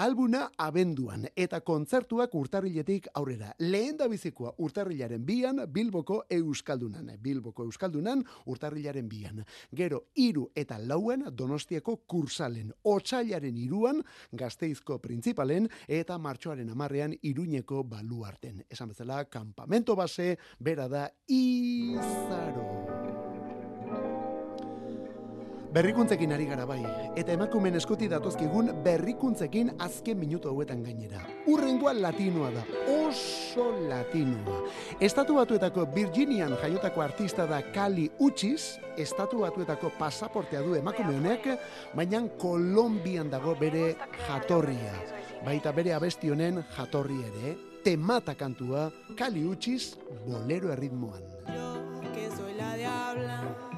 Albuna 0.05 0.51
abenduan 0.67 1.25
eta 1.35 1.63
kontzertuak 1.65 2.35
urtarriletik 2.37 3.09
aurrera. 3.15 3.55
Lehen 3.57 3.97
da 3.97 4.07
bizikoa 4.11 4.53
urtarrilaren 4.61 5.25
bian 5.25 5.63
Bilboko 5.65 6.19
Euskaldunan. 6.29 7.09
Bilboko 7.17 7.65
Euskaldunan 7.65 8.21
urtarrilaren 8.45 9.09
bian. 9.09 9.41
Gero, 9.73 10.03
iru 10.13 10.51
eta 10.53 10.77
lauen 10.77 11.25
Donostiako 11.31 12.03
kursalen. 12.05 12.69
Otsailaren 12.83 13.57
iruan 13.57 14.05
Gazteizko 14.31 15.01
printzipalen 15.01 15.71
eta 15.89 16.21
martxoaren 16.21 16.69
amarrean 16.69 17.14
Iruñeko 17.21 17.83
baluarten. 17.83 18.65
Esan 18.69 18.89
bezala, 18.89 19.25
kampamento 19.25 19.95
base, 19.95 20.37
bera 20.59 20.87
da 20.87 21.09
Izaro. 21.27 23.05
Berrikuntzekin 25.75 26.31
ari 26.31 26.45
gara 26.47 26.63
bai, 26.63 26.79
eta 27.19 27.33
emakumen 27.33 27.75
eskuti 27.75 28.07
datozkigun 28.07 28.69
berrikuntzekin 28.85 29.73
azken 29.83 30.15
minutu 30.21 30.47
hauetan 30.47 30.85
gainera. 30.85 31.19
Urrengoa 31.51 31.91
latinoa 31.97 32.53
da, 32.55 32.63
oso 32.93 33.65
latinoa. 33.89 34.61
Estatu 35.03 35.35
batuetako 35.35 35.83
Virginian 35.91 36.55
jaiotako 36.61 37.03
artista 37.03 37.43
da 37.49 37.59
Kali 37.75 38.07
Uchis, 38.23 38.77
estatu 38.95 39.43
batuetako 39.43 39.91
pasaportea 39.99 40.63
du 40.63 40.79
emakume 40.79 41.17
honek, 41.17 41.51
baina 41.91 42.23
Kolombian 42.39 43.27
dago 43.27 43.59
bere 43.59 43.97
jatorria. 44.29 44.95
Baita 45.43 45.71
bere 45.75 45.93
abesti 45.93 46.31
honen 46.31 46.63
jatorri 46.77 47.19
ere, 47.27 47.55
temata 47.83 48.35
kantua, 48.35 48.91
Kali 49.17 49.43
Uchis, 49.45 49.95
bolero 50.25 50.71
erritmoan. 50.71 51.21
Yo 51.53 52.11
que 52.13 52.29
soy 52.35 52.53
la 52.53 52.75
diabla 52.75 53.74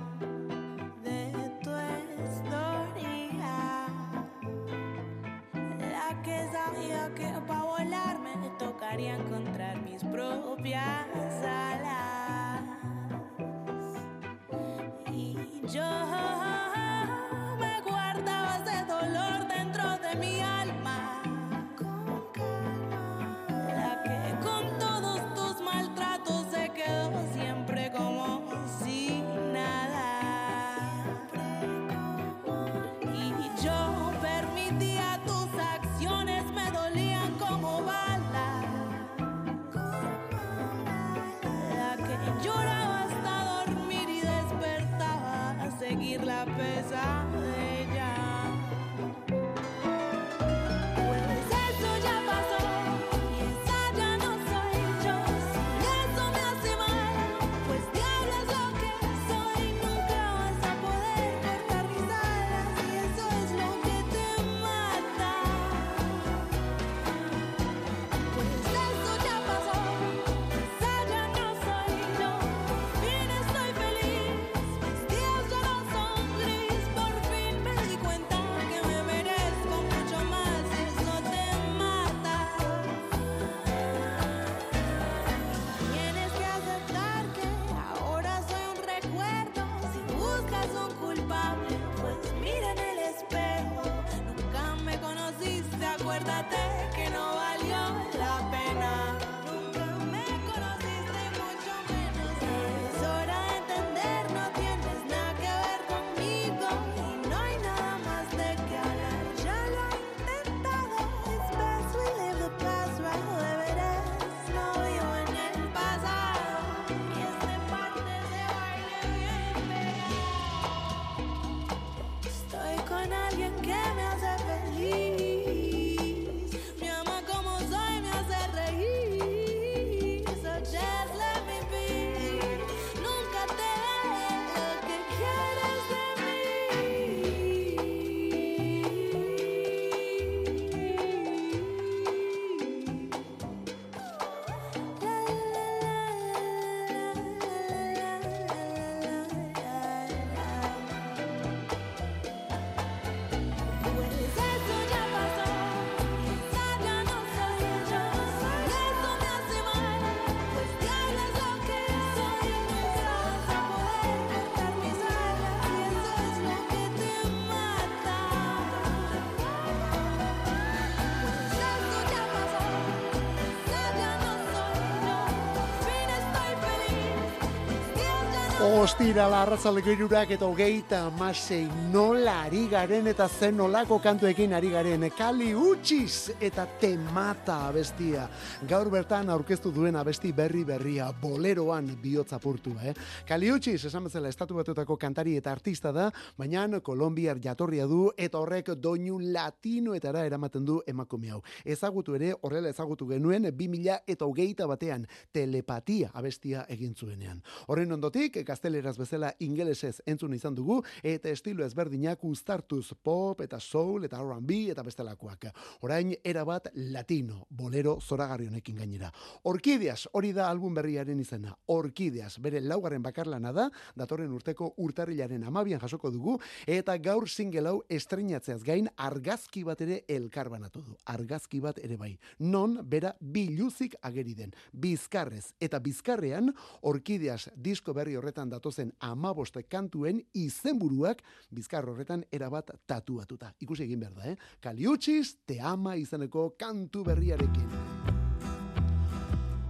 Ostirala 178.88 179.42
arratzaldeko 179.44 179.92
irurak 179.92 180.30
eta 180.32 180.48
hogeita 180.48 181.02
amasei 181.10 181.66
nola 181.92 182.38
ari 182.46 182.62
garen 182.72 183.10
eta 183.12 183.26
zen 183.28 183.58
nolako 183.60 183.98
kantuekin 184.00 184.54
ari 184.56 184.70
garen 184.72 185.02
kali 185.12 185.50
utxiz 185.52 186.38
eta 186.40 186.64
temata 186.80 187.58
abestia. 187.68 188.30
Gaur 188.70 188.88
bertan 188.94 189.28
aurkeztu 189.34 189.74
duen 189.76 189.98
abesti 190.00 190.32
berri 190.32 190.64
berria 190.64 191.10
boleroan 191.12 191.90
bihotza 192.00 192.40
purtu, 192.40 192.78
eh? 192.80 192.94
Kali 193.28 193.50
utxiz, 193.52 193.82
esan 193.90 194.06
bezala 194.08 194.32
estatu 194.32 194.56
batuetako 194.56 194.96
kantari 194.96 195.36
eta 195.36 195.52
artista 195.52 195.92
da, 195.92 196.08
baina 196.38 196.80
Kolombiar 196.80 197.42
jatorria 197.44 197.86
du 197.86 198.14
eta 198.16 198.40
horrek 198.40 198.72
doinu 198.80 199.20
latinoetara 199.20 200.24
eramaten 200.26 200.64
du 200.64 200.80
emakume 200.88 201.32
hau. 201.32 201.42
Ezagutu 201.66 202.16
ere, 202.16 202.32
horrela 202.42 202.70
ezagutu 202.70 203.10
genuen 203.12 203.52
2000 203.52 204.00
eta 204.08 204.26
hogeita 204.26 204.66
batean 204.66 205.06
telepatia 205.34 206.12
abestia 206.14 206.64
egin 206.70 206.96
zuenean. 206.96 207.44
Horren 207.68 207.92
ondotik, 207.92 208.46
gazteleraz 208.78 208.98
bezala 208.98 209.32
ingelesez 209.40 210.02
entzun 210.06 210.34
izan 210.34 210.56
dugu, 210.56 210.82
eta 211.04 211.30
estilo 211.30 211.66
ezberdinak 211.66 212.24
uztartuz 212.24 212.94
pop 213.04 213.42
eta 213.42 213.60
soul 213.60 214.06
eta 214.06 214.20
R&B 214.22 214.70
eta 214.72 214.84
bestelakoak. 214.84 215.48
Orain 215.82 216.14
erabat 216.24 216.70
latino, 216.76 217.46
bolero 217.50 218.00
zoragarri 218.00 218.48
honekin 218.48 218.78
gainera. 218.78 219.12
Orkideas, 219.44 220.08
hori 220.14 220.34
da 220.34 220.50
album 220.50 220.76
berriaren 220.76 221.20
izena. 221.20 221.56
Orkideas, 221.68 222.38
bere 222.40 222.62
laugarren 222.62 223.02
bakarlana 223.02 223.52
da, 223.52 223.70
datorren 223.96 224.32
urteko 224.32 224.74
urtarrilaren 224.78 225.44
amabian 225.44 225.80
jasoko 225.80 226.12
dugu, 226.12 226.38
eta 226.68 226.98
gaur 226.98 227.28
single 227.30 227.70
hau 227.70 227.82
estrenatzeaz 227.90 228.62
gain 228.64 228.90
argazki 228.98 229.64
bat 229.64 229.82
ere 229.82 230.04
elkarbanatu 230.08 230.84
du. 230.84 230.96
Argazki 231.06 231.62
bat 231.62 231.80
ere 231.84 231.98
bai. 231.98 232.18
Non, 232.40 232.78
bera, 232.84 233.16
biluzik 233.20 233.96
ageri 234.02 234.36
den. 234.36 234.54
Bizkarrez. 234.74 235.54
Eta 235.60 235.80
bizkarrean, 235.80 236.54
Orkideas 236.88 237.50
disko 237.56 237.94
berri 237.94 238.16
horretan 238.18 238.50
datozen 238.68 238.92
amaboste 239.00 239.64
kantuen 239.64 240.20
izenburuak 240.36 241.22
bizkar 241.52 241.88
horretan 241.88 242.24
erabat 242.32 242.72
tatuatuta. 242.88 243.54
Ikusi 243.62 243.86
egin 243.86 244.00
behar 244.00 244.14
da, 244.16 244.32
eh? 244.32 244.38
Kaliutxiz, 244.62 245.38
te 245.48 245.60
ama 245.62 245.96
izeneko 245.96 246.56
kantu 246.60 247.04
berriarekin. 247.08 247.70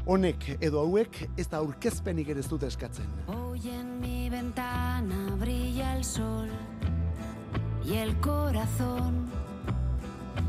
Honek 0.08 0.58
edo 0.62 0.82
hauek 0.82 1.28
ez 1.38 1.48
da 1.52 1.60
aurkezpenik 1.60 2.30
ere 2.30 2.40
ez 2.40 2.50
dute 2.50 2.68
eskatzen. 2.68 3.06
Hoy 3.28 3.70
en 3.70 4.00
mi 4.00 4.30
ventana 4.30 5.36
brilla 5.40 5.96
el 5.98 6.04
sol 6.04 6.50
y 7.86 7.94
el 7.94 8.16
corazón 8.20 9.28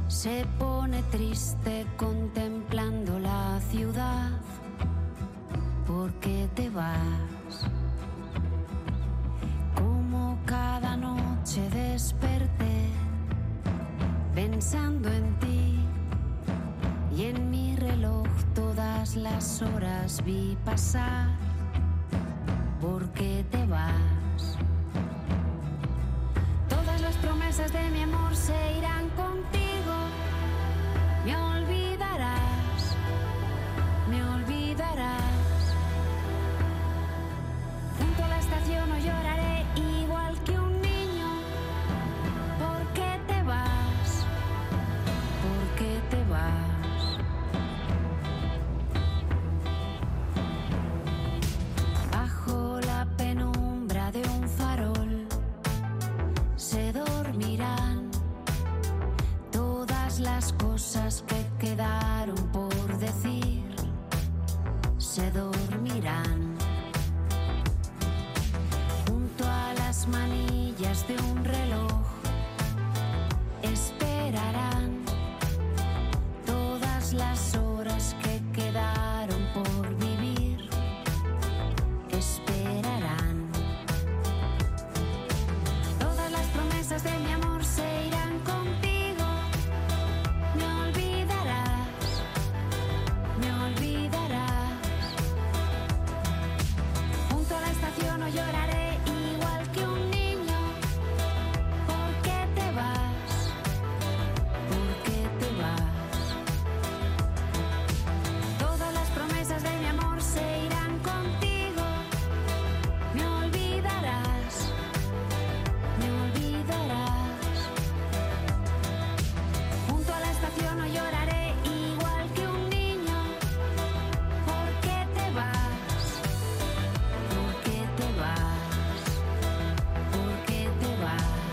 se 0.08 0.46
pone 0.58 1.02
triste 1.10 1.86
contemplando 1.96 3.18
la 3.18 3.60
ciudad. 3.70 4.40
¿Por 5.86 6.12
qué 6.20 6.48
te 6.54 6.70
vas? 6.70 7.87
cada 10.48 10.96
noche 10.96 11.60
desperté 11.68 12.88
pensando 14.34 15.10
en 15.10 15.38
ti 15.40 15.78
y 17.14 17.24
en 17.24 17.50
mi 17.50 17.76
reloj 17.76 18.26
todas 18.54 19.14
las 19.14 19.60
horas 19.60 20.22
vi 20.24 20.56
pasar 20.64 21.28
porque 22.80 23.44
te 23.50 23.66
vas. 23.66 24.56
Todas 26.68 27.00
las 27.02 27.16
promesas 27.16 27.70
de 27.70 27.90
mi 27.90 28.00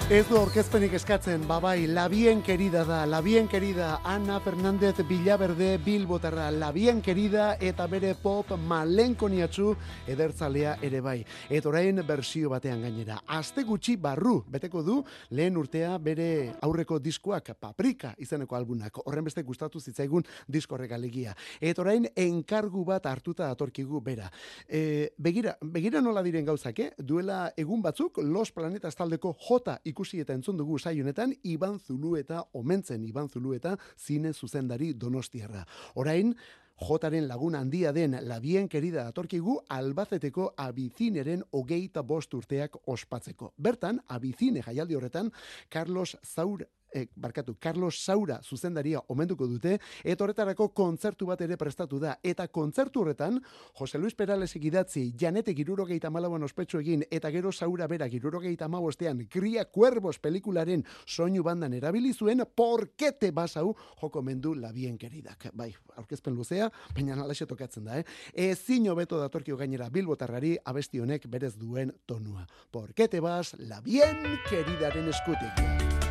Ez 0.06 0.28
du 0.30 0.36
orkezpenik 0.38 0.92
eskatzen, 0.94 1.48
babai, 1.50 1.88
la 1.90 2.04
bien 2.08 2.44
querida 2.46 2.84
da, 2.86 3.08
la 3.10 3.24
bien 3.26 3.48
querida 3.50 4.02
Ana 4.06 4.40
Fernández 4.40 5.00
Villaverde 5.10 5.80
Bilbotarra, 5.80 6.52
la 6.52 6.72
bien 6.72 7.02
querida 7.02 7.56
eta 7.60 7.88
bere 7.90 8.12
pop 8.14 8.52
malenkoniatzu 8.54 9.72
edertzalea 10.06 10.76
ere 10.86 11.02
bai. 11.02 11.26
Eta 11.50 11.72
orain 11.72 12.04
bersio 12.06 12.52
batean 12.54 12.84
gainera. 12.86 13.18
Aste 13.26 13.64
gutxi 13.66 13.96
barru, 13.96 14.44
beteko 14.48 14.84
du, 14.86 15.00
lehen 15.32 15.58
urtea 15.58 15.98
bere 15.98 16.54
aurreko 16.62 17.00
diskoak, 17.00 17.56
paprika 17.60 18.14
izeneko 18.22 18.56
albunak. 18.56 19.02
Horren 19.08 19.26
beste 19.26 19.42
gustatu 19.42 19.82
zitzaigun 19.82 20.22
diskorrek 20.46 20.94
alegia. 20.94 21.34
Eta 21.60 21.82
orain 21.82 22.06
enkargu 22.14 22.86
bat 22.86 23.10
hartuta 23.10 23.48
datorkigu 23.48 24.04
bera. 24.06 24.30
E, 24.70 25.10
begira, 25.18 25.58
begira 25.64 25.98
nola 26.00 26.22
diren 26.22 26.46
gauzak, 26.46 26.80
eh? 26.86 26.92
Duela 27.00 27.56
egun 27.58 27.82
batzuk, 27.82 28.22
Los 28.22 28.52
Planetas 28.52 28.94
taldeko 28.94 29.34
jota 29.50 29.80
ikusi 29.96 30.20
eta 30.20 30.36
entzun 30.36 30.60
dugu 30.60 30.78
saio 30.80 31.06
honetan 31.06 31.34
Iban 31.48 31.80
Zulueta 31.80 32.44
omentzen 32.54 33.04
Iban 33.08 33.30
Zulueta 33.30 33.78
zine 33.96 34.34
zuzendari 34.34 34.94
Donostiarra. 34.94 35.64
Orain 35.96 36.36
Jotaren 36.76 37.30
lagun 37.30 37.56
handia 37.56 37.94
den 37.96 38.18
La 38.28 38.42
Bien 38.44 38.68
Querida 38.68 39.06
datorkigu 39.06 39.62
Albaceteko 39.70 40.50
Abizineren 40.58 41.46
hogeita 41.52 42.04
bost 42.04 42.34
urteak 42.34 42.76
ospatzeko. 42.92 43.54
Bertan, 43.56 44.02
Abizine 44.10 44.62
jaialdi 44.66 44.96
horretan, 45.00 45.32
Carlos 45.70 46.18
Zaur 46.26 46.66
eh, 46.94 47.08
barkatu, 47.16 47.58
Carlos 47.60 48.00
Saura 48.04 48.40
zuzendaria 48.44 49.02
omenduko 49.08 49.48
dute, 49.48 49.78
eta 50.04 50.24
horretarako 50.24 50.70
kontzertu 50.74 51.28
bat 51.28 51.42
ere 51.42 51.58
prestatu 51.58 52.00
da. 52.00 52.16
Eta 52.24 52.48
kontzertu 52.48 53.02
horretan, 53.02 53.42
Jose 53.80 54.00
Luis 54.00 54.16
Perales 54.16 54.56
idatzi, 54.56 55.14
Janete 55.20 55.54
girurogeita 55.54 56.10
malauan 56.10 56.44
ospetsu 56.44 56.80
egin, 56.80 57.04
eta 57.12 57.32
gero 57.32 57.52
Saura 57.52 57.88
bera 57.88 58.08
girurogeita 58.10 58.68
mabostean, 58.68 59.26
Cría 59.30 59.66
Cuervos 59.66 60.20
pelikularen 60.20 60.86
soinu 61.06 61.44
bandan 61.44 61.74
erabili 61.74 62.14
zuen, 62.14 62.44
porkete 62.56 63.32
basau 63.32 63.76
joko 64.02 64.22
mendu 64.22 64.56
la 64.56 64.72
bien 64.72 64.98
queridak. 64.98 65.50
Bai, 65.54 65.74
aurkezpen 65.98 66.36
luzea, 66.36 66.70
baina 66.96 67.20
alaxe 67.22 67.46
tokatzen 67.46 67.86
da, 67.86 68.00
eh? 68.00 68.06
Ezin 68.52 68.90
hobeto 68.90 69.20
datorkio 69.20 69.58
gainera 69.58 69.90
Bilbotarrari 69.90 70.56
abesti 70.66 71.00
honek 71.00 71.30
berez 71.32 71.56
duen 71.60 71.94
tonua. 72.06 72.48
Porkete 72.72 73.20
bas, 73.20 73.56
la 73.60 73.82
bien 73.82 74.24
queridaren 74.50 75.10
eskutik 75.10 76.05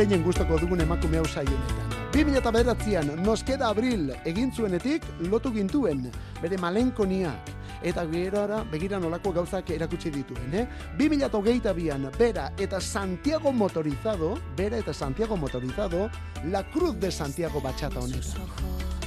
zeinen 0.00 0.22
gustoko 0.24 0.56
dugun 0.56 0.80
emakume 0.80 1.18
hau 1.20 1.26
saionetan. 1.28 1.96
2009an, 2.14 3.10
nos 3.20 3.42
queda 3.44 3.68
abril, 3.68 4.06
egin 4.24 4.48
zuenetik, 4.50 5.04
lotu 5.28 5.52
gintuen, 5.52 6.06
bere 6.40 6.56
malenkonia, 6.56 7.34
eta 7.84 8.06
gerora 8.08 8.62
begira 8.72 8.98
nolako 9.02 9.34
gauzak 9.36 9.68
erakutsi 9.76 10.10
dituen, 10.14 10.56
eh? 10.56 10.64
2022an, 10.98 12.08
bera 12.16 12.48
eta 12.56 12.80
Santiago 12.80 13.52
motorizado, 13.52 14.38
bera 14.56 14.80
eta 14.80 14.94
Santiago 14.94 15.36
motorizado, 15.36 16.08
la 16.48 16.64
cruz 16.70 16.96
de 16.98 17.10
Santiago 17.10 17.60
bachata 17.60 18.00
Sus 18.00 18.34
honetan. 18.36 18.99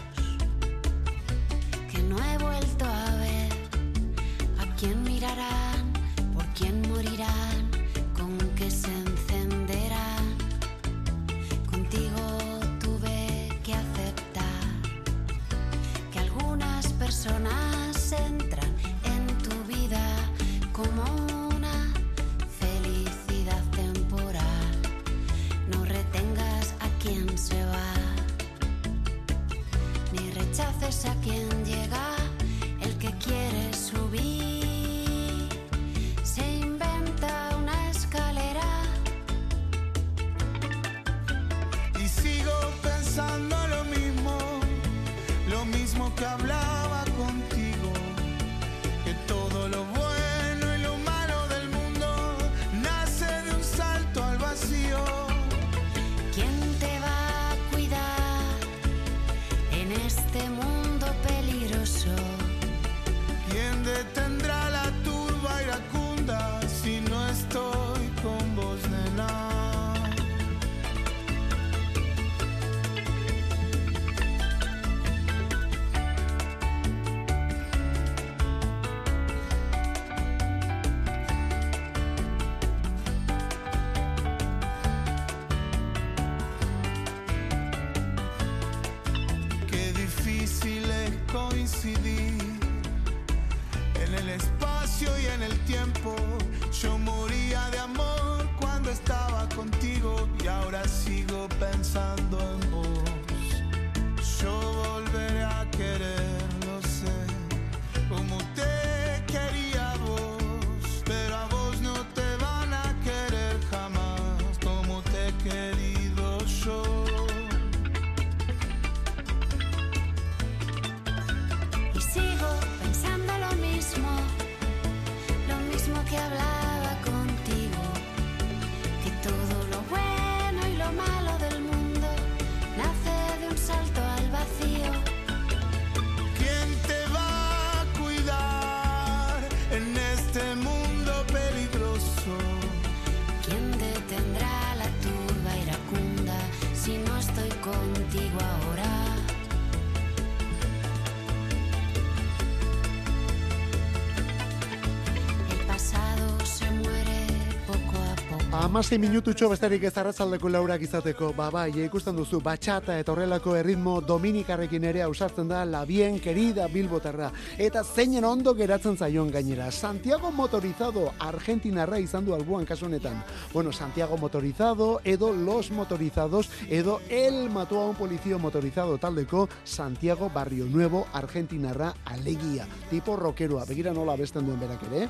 Poco. 158.73 158.83
Amazti 158.83 158.97
minututxo 158.97 159.47
besterik 159.51 159.83
ez 159.85 159.91
arratzaldeko 160.01 160.49
laurak 160.49 160.81
izateko, 160.81 161.27
ba 161.37 161.51
bai, 161.53 161.69
ikusten 161.85 162.15
duzu, 162.17 162.39
batxata 162.41 162.95
eta 162.97 163.11
horrelako 163.13 163.53
erritmo 163.55 163.99
dominikarrekin 164.01 164.83
ere 164.89 165.03
ausartzen 165.05 165.47
da 165.47 165.63
la 165.63 165.83
bien 165.85 166.17
querida 166.19 166.65
bilbotarra. 166.67 167.29
Eta 167.57 167.83
zeinen 167.83 168.25
ondo 168.25 168.55
geratzen 168.55 168.97
zaion 168.97 169.29
gainera. 169.31 169.69
Santiago 169.71 170.31
Motorizado 170.31 171.13
Argentinarra 171.19 171.99
izan 171.99 172.25
du 172.25 172.33
albuan 172.33 172.65
kasu 172.65 172.87
honetan. 172.87 173.23
Bueno, 173.53 173.71
Santiago 173.71 174.17
Motorizado, 174.17 175.01
edo 175.03 175.31
Los 175.31 175.69
Motorizados, 175.69 176.49
edo 176.67 176.99
El 177.09 177.51
mató 177.51 177.79
a 177.79 177.87
un 177.87 177.95
policía 177.95 178.39
motorizado 178.39 178.97
taldeko 178.97 179.49
Santiago 179.63 180.31
Barrio 180.31 180.65
Nuevo 180.65 181.05
Argentinarra 181.13 181.93
alegia. 182.05 182.67
Tipo 182.89 183.15
rockeroa, 183.17 183.65
begira 183.65 183.93
nola 183.93 184.15
besten 184.15 184.47
duen 184.47 184.59
berak 184.59 184.81
ere. 184.91 185.09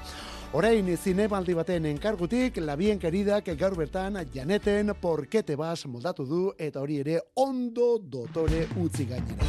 Orain 0.53 0.85
zinemaldi 1.01 1.55
baten 1.57 1.87
enkargutik, 1.89 2.59
la 2.61 2.75
bien 2.77 2.99
queridak 3.01 3.47
gaur 3.57 3.73
bertan 3.73 4.19
janeten 4.35 4.93
porkete 5.01 5.55
bas 5.57 5.87
moldatu 5.89 6.27
du 6.29 6.41
eta 6.61 6.79
hori 6.79 6.99
ere 7.01 7.15
ondo 7.41 7.97
dotore 7.97 8.67
utzi 8.77 9.07
gainera. 9.09 9.47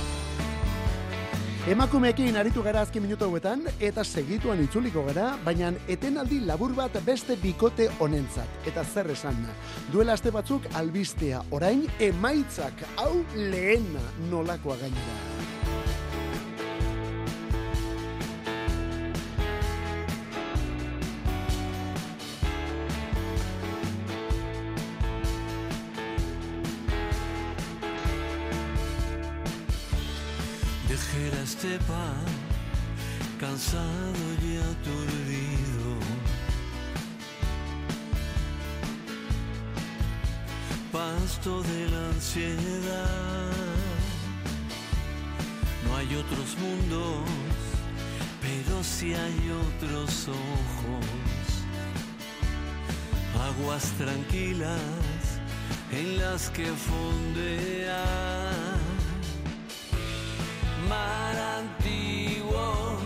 Emakumeekin 1.69 2.41
aritu 2.41 2.65
gara 2.65 2.81
azken 2.81 3.05
minutu 3.05 3.29
hauetan 3.29 3.67
eta 3.81 4.01
segituan 4.05 4.65
itzuliko 4.65 5.05
gara, 5.05 5.35
baina 5.45 5.75
etenaldi 5.89 6.41
labur 6.41 6.73
bat 6.73 6.97
beste 7.05 7.37
bikote 7.37 7.91
honentzat. 8.01 8.65
Eta 8.65 8.85
zer 8.85 9.13
esan, 9.13 9.45
duela 9.93 10.17
aste 10.17 10.33
batzuk 10.33 10.73
albistea, 10.73 11.45
orain 11.51 11.85
emaitzak 12.01 12.85
hau 12.97 13.27
lehena 13.37 14.09
nolakoa 14.33 14.81
gainera. 14.81 15.34
No 42.37 42.41
hay 45.97 46.16
otros 46.16 46.59
mundos, 46.59 47.28
pero 48.43 48.82
sí 48.82 49.14
hay 49.14 49.53
otros 49.68 50.26
ojos. 50.26 51.07
Aguas 53.41 53.93
tranquilas 53.99 54.80
en 55.93 56.18
las 56.18 56.51
que 56.51 56.66
fondean 56.66 57.95
mar 60.89 61.37
antiguo, 61.61 62.99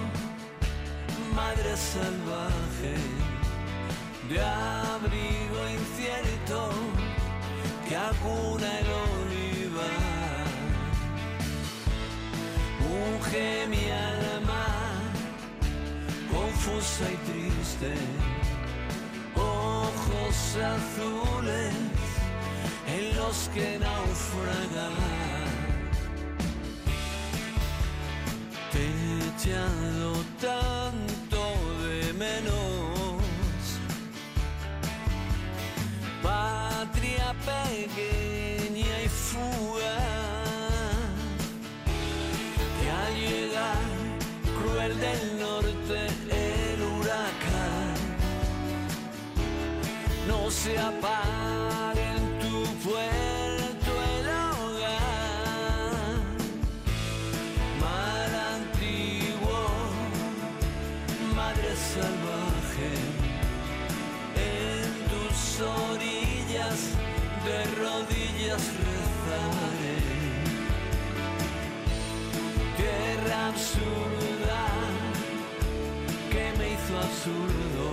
madre 1.34 1.76
salvaje, 1.76 2.96
de 4.30 4.40
abrigo 4.42 5.68
incierto 5.68 6.97
y 17.00 17.16
triste, 17.30 17.94
ojos 19.36 20.56
azules 20.56 21.74
en 22.86 23.16
los 23.16 23.48
que 23.54 23.78
naufragan. 23.78 24.92
Te 28.72 28.86
pequeña 39.34 39.98
y 42.82 42.88
al 42.88 43.14
llegar 43.14 43.76
cruel 44.58 44.98
del 45.00 45.38
norte 45.38 46.06
el 46.30 46.82
huracán 46.82 47.94
no 50.26 50.50
se 50.50 50.78
apague 50.78 51.37
absurda 73.58 74.62
que 76.30 76.44
me 76.58 76.66
hizo 76.74 76.94
absurdo, 77.06 77.86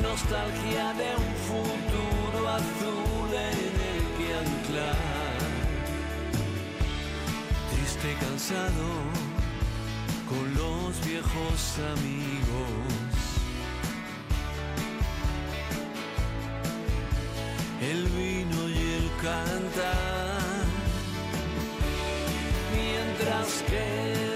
nostalgia 0.00 0.86
de 1.00 1.10
un 1.24 1.32
futuro 1.50 2.40
azul 2.48 3.30
en 3.50 3.74
el 3.92 4.02
que 4.16 4.28
anclar. 4.44 5.38
Triste 7.72 8.10
cansado 8.24 8.88
con 10.30 10.44
los 10.60 10.90
viejos 11.06 11.60
amigos. 11.94 13.12
El 17.82 18.00
vino 18.20 18.60
y 18.68 18.80
el 18.98 19.08
cantar, 19.20 20.01
quem 23.72 24.31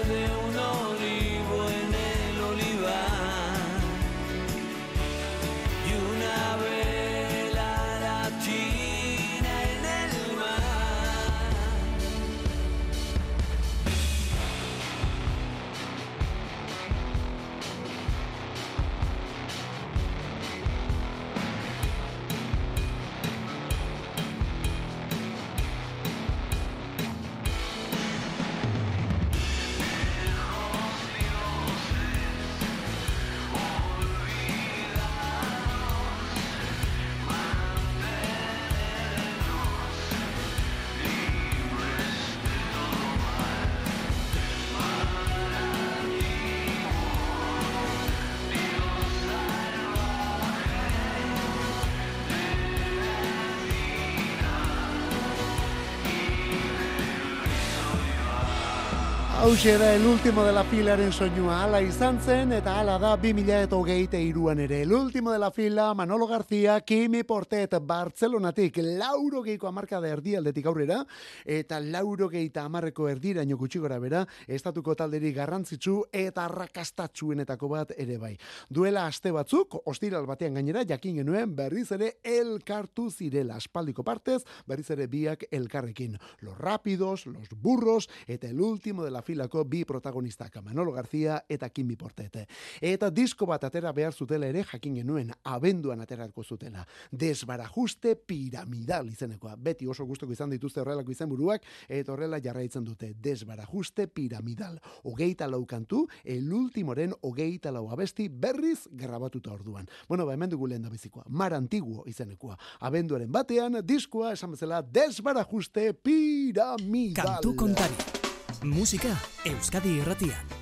Hauxe 59.47 59.77
da 59.77 59.95
el 59.95 60.05
último 60.05 60.43
de 60.43 60.51
la 60.51 60.65
filaren 60.65 61.13
soinua 61.15 61.61
ala 61.63 61.79
izan 61.79 62.17
zen 62.19 62.51
eta 62.51 62.73
ala 62.81 62.97
da 62.99 63.13
2008 63.15 64.19
iruan 64.19 64.59
ere. 64.59 64.81
El 64.81 64.91
último 64.91 65.31
de 65.31 65.39
la 65.39 65.51
fila 65.51 65.93
Manolo 65.93 66.27
García, 66.27 66.81
Kimi 66.81 67.23
Portet, 67.23 67.77
Bartzelonatik, 67.81 68.75
lauro 68.83 69.41
geiko 69.41 69.69
amarka 69.69 70.01
da 70.01 70.09
erdialdetik 70.09 70.65
aurrera, 70.67 70.97
eta 71.45 71.79
lauro 71.79 72.27
geita 72.27 72.65
amarreko 72.65 73.07
erdiraino 73.07 73.55
gutxi 73.55 73.79
gora 73.79 73.99
bera, 74.03 74.25
estatuko 74.47 74.97
talderi 74.99 75.31
garrantzitsu 75.31 75.95
eta 76.11 76.49
rakastatxuenetako 76.51 77.69
bat 77.71 77.95
ere 77.95 78.17
bai. 78.17 78.33
Duela 78.67 79.05
aste 79.07 79.31
batzuk, 79.31 79.79
ostiral 79.87 80.27
batean 80.27 80.59
gainera, 80.59 80.83
jakin 80.83 81.21
genuen 81.21 81.55
berriz 81.55 81.87
ere 81.95 82.17
elkartu 82.21 83.07
zirela 83.09 83.55
aspaldiko 83.55 84.03
partez, 84.03 84.41
berriz 84.67 84.89
ere 84.91 85.07
biak 85.07 85.47
elkarrekin. 85.51 86.19
Los 86.41 86.57
rápidos, 86.57 87.25
los 87.27 87.47
burros, 87.55 88.09
eta 88.27 88.49
el 88.49 88.59
último 88.59 89.05
de 89.05 89.11
la 89.11 89.21
filako 89.37 89.63
bi 89.65 89.85
protagonistak, 89.85 90.63
Manolo 90.63 90.91
García 90.91 91.45
eta 91.47 91.69
Kimi 91.69 91.95
Portete. 91.95 92.47
Eta 92.81 93.11
disko 93.11 93.45
bat 93.45 93.63
atera 93.63 93.91
behar 93.93 94.13
zutela 94.13 94.47
ere 94.47 94.63
jakin 94.63 94.95
genuen, 94.95 95.31
abenduan 95.43 96.01
aterako 96.01 96.43
zutela. 96.43 96.85
Desbarajuste 97.11 98.15
piramidal 98.15 99.11
izenekoa. 99.11 99.55
Beti 99.55 99.85
oso 99.87 100.05
gustoko 100.05 100.33
izan 100.33 100.49
dituzte 100.49 100.81
horrelako 100.81 101.11
izenburuak 101.11 101.63
eta 101.87 102.13
horrela 102.13 102.39
jarraitzen 102.41 102.83
dute. 102.83 103.13
Desbarajuste 103.13 104.07
piramidal. 104.07 104.79
Hogeita 105.03 105.47
lau 105.47 105.65
kantu, 105.65 106.07
el 106.23 106.51
ultimoren 106.51 107.13
hogeita 107.21 107.71
lau 107.71 107.91
abesti 107.91 108.29
berriz 108.29 108.87
grabatuta 108.91 109.53
orduan. 109.53 109.87
Bueno, 110.09 110.25
ba, 110.25 110.33
hemen 110.33 110.49
dugu 110.49 110.67
lehen 110.67 110.81
da 110.81 110.89
bizikoa. 110.89 111.27
Mar 111.29 111.53
antiguo 111.53 112.07
izenekoa. 112.07 112.57
Abenduaren 112.79 113.31
batean, 113.31 113.83
diskoa 113.85 114.33
esan 114.33 114.57
bezala 114.57 114.81
desbarajuste 114.81 115.93
piramidal. 115.93 117.37
Kantu 117.37 117.55
kontari. 117.55 118.26
Musika 118.63 119.11
Euskadi 119.45 119.99
irratian. 119.99 120.53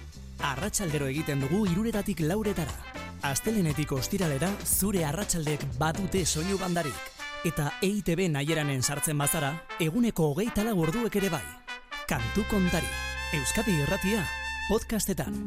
Arratsaldero 0.43 1.07
egiten 1.07 1.39
dugu 1.39 1.63
iruretatik 1.69 2.19
lauretara. 2.27 2.73
Astelenetik 3.23 3.91
ostiralera 3.95 4.49
zure 4.65 5.05
arratsaldek 5.05 5.63
badute 5.79 6.25
soinu 6.25 6.57
bandarik. 6.59 6.97
Eta 7.45 7.71
EITB 7.81 8.27
naieranen 8.33 8.83
sartzen 8.83 9.17
bazara, 9.17 9.53
eguneko 9.79 10.31
hogeita 10.33 10.65
lau 10.67 10.75
orduek 10.83 11.15
ere 11.15 11.29
bai. 11.29 11.43
Kantu 12.09 12.43
kontari. 12.49 12.89
Euskadi 13.37 13.77
irratia. 13.85 14.25
Podcastetan. 14.67 15.39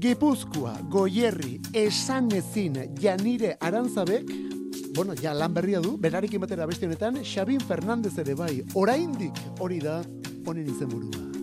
Gipuzkoa, 0.00 0.78
Goierri, 0.88 1.58
esan 1.74 2.30
ezin, 2.36 2.76
Janire 3.00 3.56
Arantzabek, 3.60 4.28
bueno, 4.94 5.14
ja 5.20 5.34
lan 5.34 5.52
berria 5.52 5.80
du, 5.80 5.96
berarekin 6.00 6.40
batera 6.40 6.66
beste 6.66 6.86
honetan, 6.86 7.18
Xabin 7.24 7.60
Fernandez 7.60 8.16
ere 8.18 8.34
bai, 8.36 8.62
oraindik 8.74 9.40
hori 9.58 9.80
da 9.80 10.02
honen 10.46 10.66
izenburua. 10.66 11.35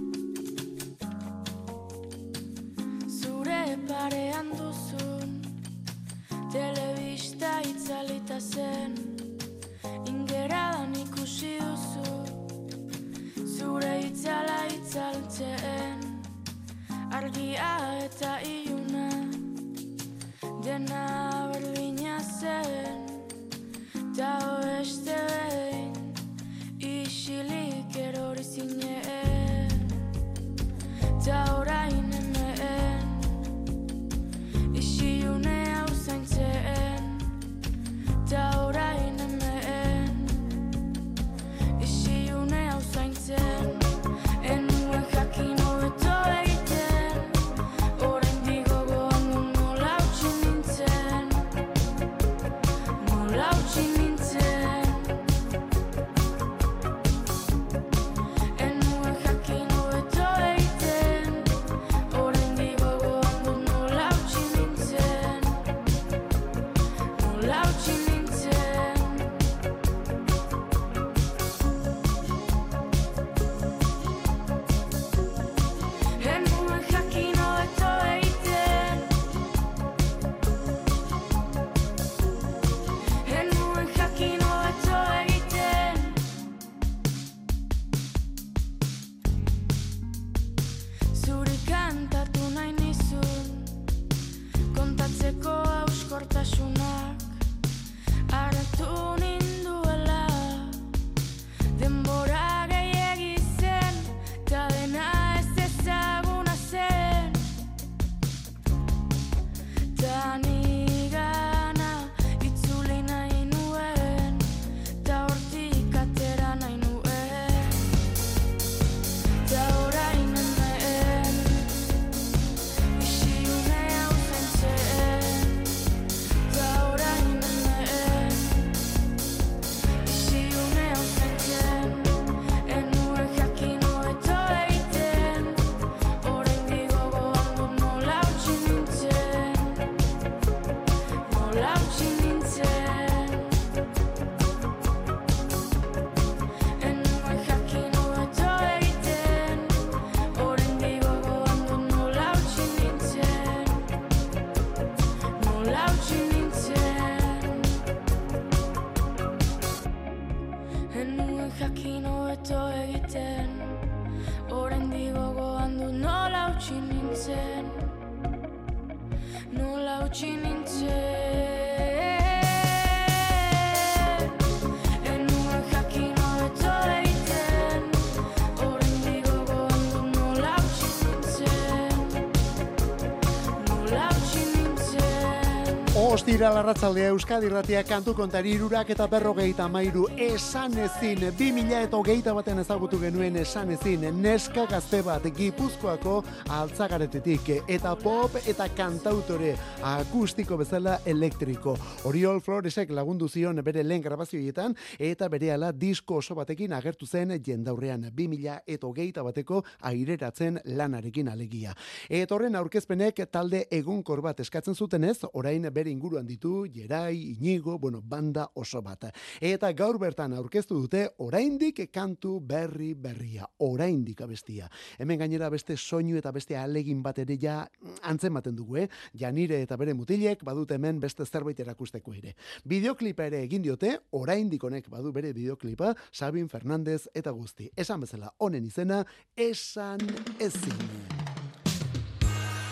Utzi 186.43 186.55
nintzen 186.55 186.63
Nola 186.63 186.73
utzi 186.73 186.83
nintzen 186.83 187.03
Ostira 187.03 187.07
larratzaldea 187.07 187.09
Euskadi 187.13 187.47
Ratia 187.47 187.83
kantu 187.87 188.13
kontari 188.13 188.51
irurak 188.57 188.89
eta 188.89 189.05
berrogeita 189.07 189.69
mairu 189.71 190.09
esan 190.17 190.73
ezin, 190.77 191.21
bi 191.37 191.53
mila 191.55 191.79
eta 191.85 191.95
hogeita 191.95 192.33
baten 192.35 192.59
ezagutu 192.59 192.99
genuen 192.99 193.37
esan 193.37 193.71
ezin, 193.71 194.01
neska 194.21 194.65
gazte 194.67 195.01
bat 195.01 195.23
gipuzkoako 195.23 196.17
altzagaretetik 196.49 197.63
eta 197.69 197.95
pop 197.95 198.35
eta 198.45 198.67
kantautore 198.75 199.53
akustiko 199.83 200.57
bezala 200.57 200.97
elektriko. 201.05 201.77
Oriol 202.11 202.41
Floresek 202.41 202.91
lagundu 202.91 203.29
zion 203.29 203.63
bere 203.63 203.83
lehen 203.83 204.03
grabazioietan 204.03 204.75
eta 204.99 205.29
bere 205.29 205.53
ala 205.53 205.71
disko 205.71 206.17
oso 206.17 206.35
batekin 206.35 206.73
agertu 206.73 207.05
zen 207.07 207.37
jendaurrean 207.39 208.09
bi 208.11 208.27
mila 208.27 208.59
eta 208.67 208.87
hogeita 208.87 209.23
bateko 209.23 209.63
aireratzen 209.79 210.59
lanarekin 210.65 211.29
alegia. 211.29 211.71
Eta 212.09 212.35
horren 212.35 212.55
aurkezpenek 212.55 213.23
talde 213.31 213.63
egunkor 213.71 214.21
bat 214.21 214.43
eskatzen 214.43 214.75
zutenez, 214.75 215.21
orain 215.31 215.71
bere 215.71 215.89
inguruan 215.89 216.32
ditu, 216.33 216.65
Jerai, 216.73 217.35
Inigo, 217.37 217.77
bueno, 217.79 218.01
banda 218.01 218.49
oso 218.59 218.81
bat. 218.81 219.09
Eta 219.41 219.71
gaur 219.77 219.97
bertan 220.01 220.33
aurkeztu 220.37 220.77
dute, 220.81 221.05
oraindik 221.23 221.81
kantu 221.93 222.39
berri 222.41 222.93
berria, 222.93 223.47
oraindik 223.65 224.21
abestia. 224.21 224.69
Hemen 224.97 225.21
gainera 225.23 225.49
beste 225.53 225.77
soinu 225.77 226.17
eta 226.19 226.31
beste 226.35 226.57
alegin 226.57 227.01
bat 227.03 227.19
ere 227.23 227.37
ja 227.39 227.61
antzematen 228.09 228.55
dugu, 228.55 228.77
eh? 228.83 228.87
Janire 229.19 229.61
eta 229.63 229.77
bere 229.79 229.95
mutilek 229.97 230.43
badute 230.43 230.77
hemen 230.79 230.99
beste 231.03 231.25
zerbait 231.25 231.59
erakusteko 231.59 232.13
ere. 232.13 232.35
Bideoklipa 232.65 233.27
ere 233.29 233.43
egin 233.47 233.63
diote, 233.65 233.97
oraindik 234.11 234.63
honek 234.63 234.89
badu 234.89 235.13
bere 235.13 235.33
bideoklipa, 235.33 235.93
Sabin 236.11 236.49
Fernandez 236.49 237.07
eta 237.13 237.31
guzti. 237.31 237.69
Esan 237.75 238.05
bezala, 238.05 238.33
honen 238.39 238.65
izena, 238.65 239.03
esan 239.37 240.01
ezin. 240.39 241.12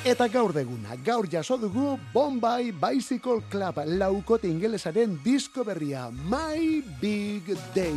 Eta 0.01 0.25
gaur 0.33 0.49
deguna, 0.49 0.95
gaur 1.05 1.27
jaso 1.29 1.59
dugu 1.61 1.91
Bombay 2.09 2.71
Bicycle 2.73 3.43
Club 3.53 3.83
laukote 3.85 4.49
ingelesaren 4.49 5.19
disko 5.21 5.61
berria 5.63 6.07
My 6.09 6.81
Big 6.97 7.53
Day. 7.75 7.93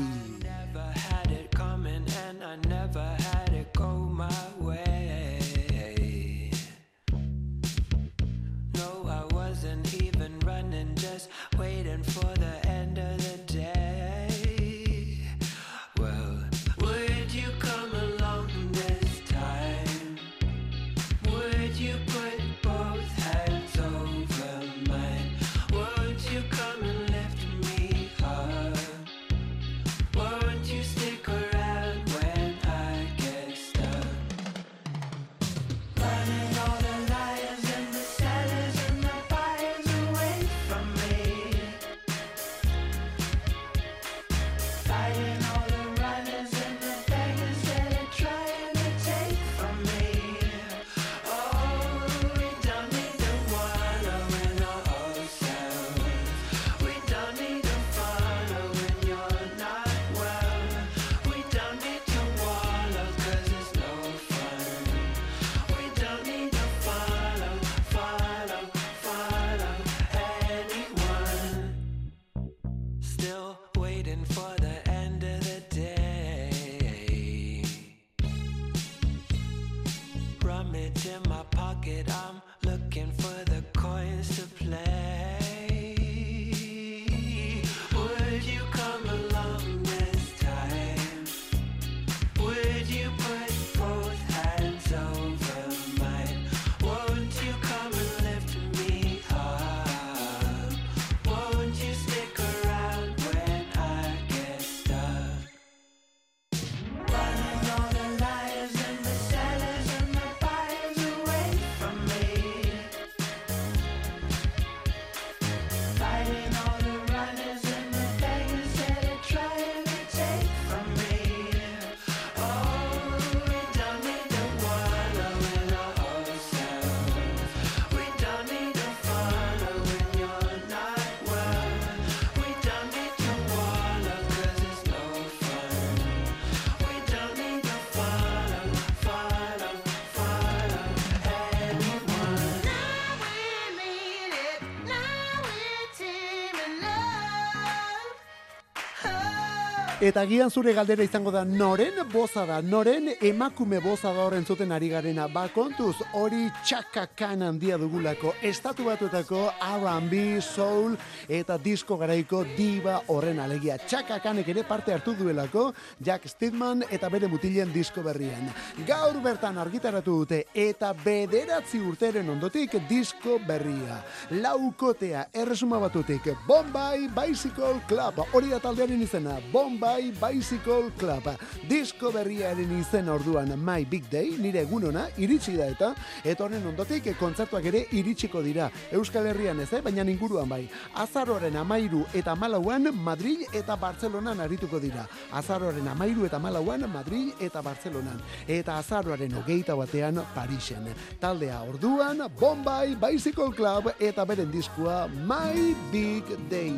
Eta 150.04 150.26
gian 150.28 150.50
zure 150.52 150.74
galdera 150.76 151.00
izango 151.00 151.30
da 151.32 151.46
noren 151.48 151.96
boza 152.12 152.42
da, 152.44 152.58
noren 152.60 153.06
emakume 153.24 153.78
boza 153.80 154.10
da 154.12 154.26
horren 154.26 154.44
zuten 154.44 154.72
ari 154.76 154.90
garena. 154.92 155.30
Ba 155.32 155.46
kontuz 155.48 155.94
hori 156.12 156.42
txakakan 156.60 157.46
handia 157.46 157.78
dugulako, 157.80 158.34
estatu 158.44 158.84
batuetako 158.84 159.46
R&B, 159.64 160.42
soul 160.44 160.98
eta 161.24 161.56
disco 161.56 161.96
garaiko 161.96 162.42
diva 162.58 162.98
horren 163.14 163.40
alegia. 163.40 163.78
Txakakanek 163.80 164.50
ere 164.52 164.66
parte 164.68 164.92
hartu 164.92 165.14
duelako 165.16 165.70
Jack 166.04 166.28
Stidman 166.28 166.84
eta 166.90 167.08
bere 167.08 167.32
mutilen 167.32 167.72
disko 167.72 168.04
berrian. 168.04 168.52
Gaur 168.84 169.16
bertan 169.24 169.56
argitaratu 169.56 170.18
dute 170.20 170.42
eta 170.52 170.92
bederatzi 171.00 171.80
urteren 171.80 172.28
ondotik 172.28 172.76
disko 172.90 173.38
berria. 173.48 174.02
Laukotea 174.36 175.30
erresuma 175.32 175.80
batutik 175.80 176.28
Bombay 176.44 177.08
Bicycle 177.08 177.80
Club 177.88 178.20
hori 178.34 178.52
da 178.52 178.60
taldearen 178.60 179.00
izena 179.08 179.40
Bombay 179.48 179.93
Bicycle 180.02 180.90
Club. 180.98 181.28
Disko 181.68 182.10
berriaren 182.12 182.70
izena 182.78 183.14
orduan 183.14 183.52
My 183.56 183.84
Big 183.84 184.08
Day 184.10 184.34
nire 184.38 184.62
egunona 184.64 185.06
iritsi 185.18 185.56
da 185.56 185.66
eta 185.70 185.92
eta 186.24 186.44
honen 186.44 186.66
ondotik 186.66 187.10
kontzertuak 187.18 187.64
ere 187.70 187.84
iritsiko 187.92 188.42
dira. 188.42 188.70
Euskal 188.92 189.26
Herrian 189.30 189.60
ez, 189.60 189.70
eh? 189.72 189.80
baina 189.82 190.04
inguruan 190.10 190.48
bai. 190.48 190.68
Azaroren 190.94 191.56
amairu 191.56 192.04
eta 192.14 192.34
malauan 192.34 192.90
Madrid 192.94 193.46
eta 193.52 193.76
Bartzelonan 193.76 194.40
arituko 194.40 194.80
dira. 194.80 195.06
Azaroren 195.32 195.88
amairu 195.88 196.26
eta 196.26 196.38
malauan 196.38 196.88
Madrid 196.92 197.32
eta 197.40 197.62
Bartzelonan. 197.62 198.20
Eta 198.48 198.78
azaroaren 198.78 199.34
hogeita 199.40 199.76
batean 199.76 200.22
Parisen. 200.34 200.88
Taldea 201.20 201.60
orduan 201.68 202.26
Bombay 202.40 202.96
Bicycle 202.96 203.52
Club 203.54 203.92
eta 203.98 204.24
beren 204.24 204.50
diskua 204.50 205.06
My 205.08 205.74
Big 205.92 206.24
Day. 206.50 206.74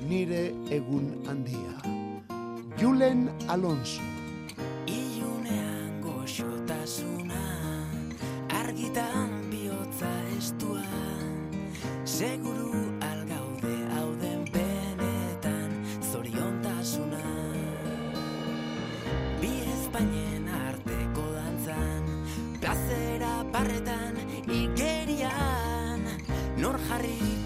Nire 0.00 0.48
egun 0.72 1.12
handia 1.28 2.08
Julen 2.80 3.28
Alonso. 3.46 4.00
Ilunean 4.86 6.00
goxotasuna 6.00 7.42
Argitan 8.48 9.50
bihotza 9.50 10.08
estua. 10.38 10.86
Seguru 12.08 12.72
algaude 13.04 13.74
hauden 13.96 14.46
benetan 14.54 15.76
Zoriontasuna. 16.08 17.20
Bi 19.42 19.52
ezpainen 19.74 20.48
arteko 20.48 21.26
dantzan 21.36 22.08
Plazera 22.64 23.44
parretan 23.52 24.16
igerian. 24.48 26.08
Nor 26.56 26.80
jarri 26.88 27.39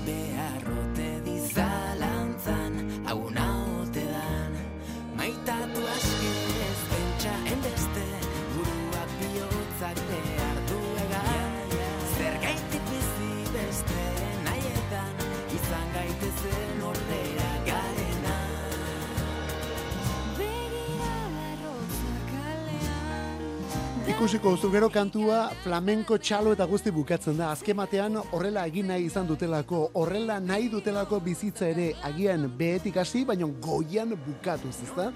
ikusiko 24.24 24.56
zu 24.56 24.70
gero 24.72 24.88
kantua 24.88 25.50
flamenko 25.60 26.16
txalo 26.16 26.54
eta 26.54 26.64
guzti 26.64 26.88
bukatzen 26.88 27.36
da. 27.36 27.50
Azken 27.52 27.76
batean 27.76 28.14
horrela 28.32 28.62
egin 28.64 28.86
nahi 28.88 29.02
izan 29.04 29.26
dutelako, 29.28 29.90
horrela 30.00 30.38
nahi 30.40 30.70
dutelako 30.72 31.18
bizitza 31.20 31.66
ere 31.68 31.90
agian 32.08 32.46
behetik 32.56 32.96
hasi, 32.96 33.26
baina 33.28 33.44
goian 33.60 34.14
bukatuz, 34.24 34.78
ezta? 34.86 35.10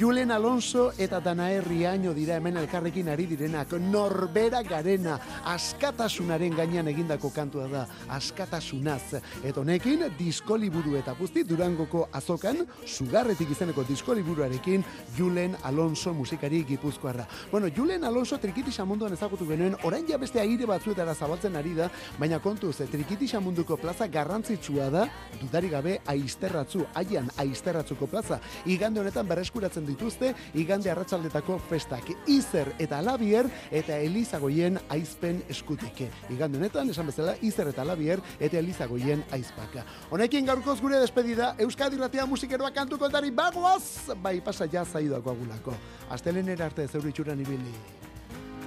Julen 0.00 0.32
Alonso 0.32 0.86
eta 0.96 1.20
Danae 1.20 1.58
Riaño 1.60 2.14
dira 2.16 2.38
hemen 2.38 2.56
elkarrekin 2.56 3.10
ari 3.12 3.26
direnak, 3.34 3.74
norbera 3.76 4.62
garena, 4.64 5.18
askatasunaren 5.44 6.56
gainean 6.56 6.88
egindako 6.88 7.34
kantua 7.36 7.68
da, 7.68 7.84
askatasunaz. 8.16 9.20
Eta 9.42 9.60
honekin, 9.60 10.06
disko 10.16 10.56
liburu 10.56 10.96
eta 10.96 11.12
guzti 11.20 11.44
Durangoko 11.44 12.06
azokan, 12.16 12.64
sugarretik 12.86 13.52
izeneko 13.52 13.84
disko 13.84 14.16
liburuarekin 14.16 14.88
Julen 15.18 15.60
Alonso 15.64 16.16
musikari 16.16 16.64
gipuzkoarra. 16.64 17.28
Bueno, 17.52 17.68
Julen 17.68 18.08
Alonso 18.08 18.40
trikitisa 18.54 18.84
munduan 18.86 19.10
ezagutu 19.10 19.48
genuen, 19.48 19.74
orain 19.82 20.04
ja 20.06 20.14
beste 20.14 20.38
aire 20.38 20.66
batzuetara 20.70 21.10
zabaltzen 21.18 21.56
ari 21.58 21.72
da, 21.74 21.88
baina 22.20 22.38
kontuz, 22.38 22.76
trikitisa 22.86 23.40
munduko 23.42 23.74
plaza 23.82 24.06
garrantzitsua 24.06 24.86
da, 24.94 25.08
dudari 25.40 25.72
gabe 25.72 25.96
aisterratzu, 26.06 26.84
haian 26.94 27.26
aisterratzuko 27.42 28.06
plaza. 28.06 28.38
Igande 28.70 29.02
honetan 29.02 29.26
berreskuratzen 29.26 29.88
dituzte, 29.88 30.30
igande 30.54 30.92
arratsaldetako 30.92 31.58
festak. 31.66 32.12
Izer 32.30 32.70
eta 32.78 33.02
Labier 33.02 33.50
eta 33.74 33.98
Elizagoien 33.98 34.78
aizpen 34.94 35.42
eskutik. 35.50 36.04
Igande 36.30 36.62
honetan, 36.62 36.94
esan 36.94 37.10
bezala, 37.10 37.34
Izer 37.42 37.72
eta 37.74 37.82
Labier 37.82 38.22
eta 38.38 38.62
Elizagoien 38.62 39.26
aizpaka. 39.34 39.82
Honekin 40.14 40.46
gaurkoz 40.46 40.78
gure 40.78 41.02
despedida, 41.02 41.56
Euskadi 41.58 41.98
Ratia 41.98 42.30
musikeroa 42.30 42.70
kantu 42.70 43.02
kontari 43.02 43.34
bagoaz, 43.34 44.14
bai 44.22 44.38
pasa 44.44 44.70
ja 44.70 44.86
zaidako 44.86 45.34
agulako. 45.34 45.78
Astelenera 46.14 46.70
arte 46.70 46.86
zeure 46.86 47.10
itxuran 47.10 47.42
ibili. 47.42 48.03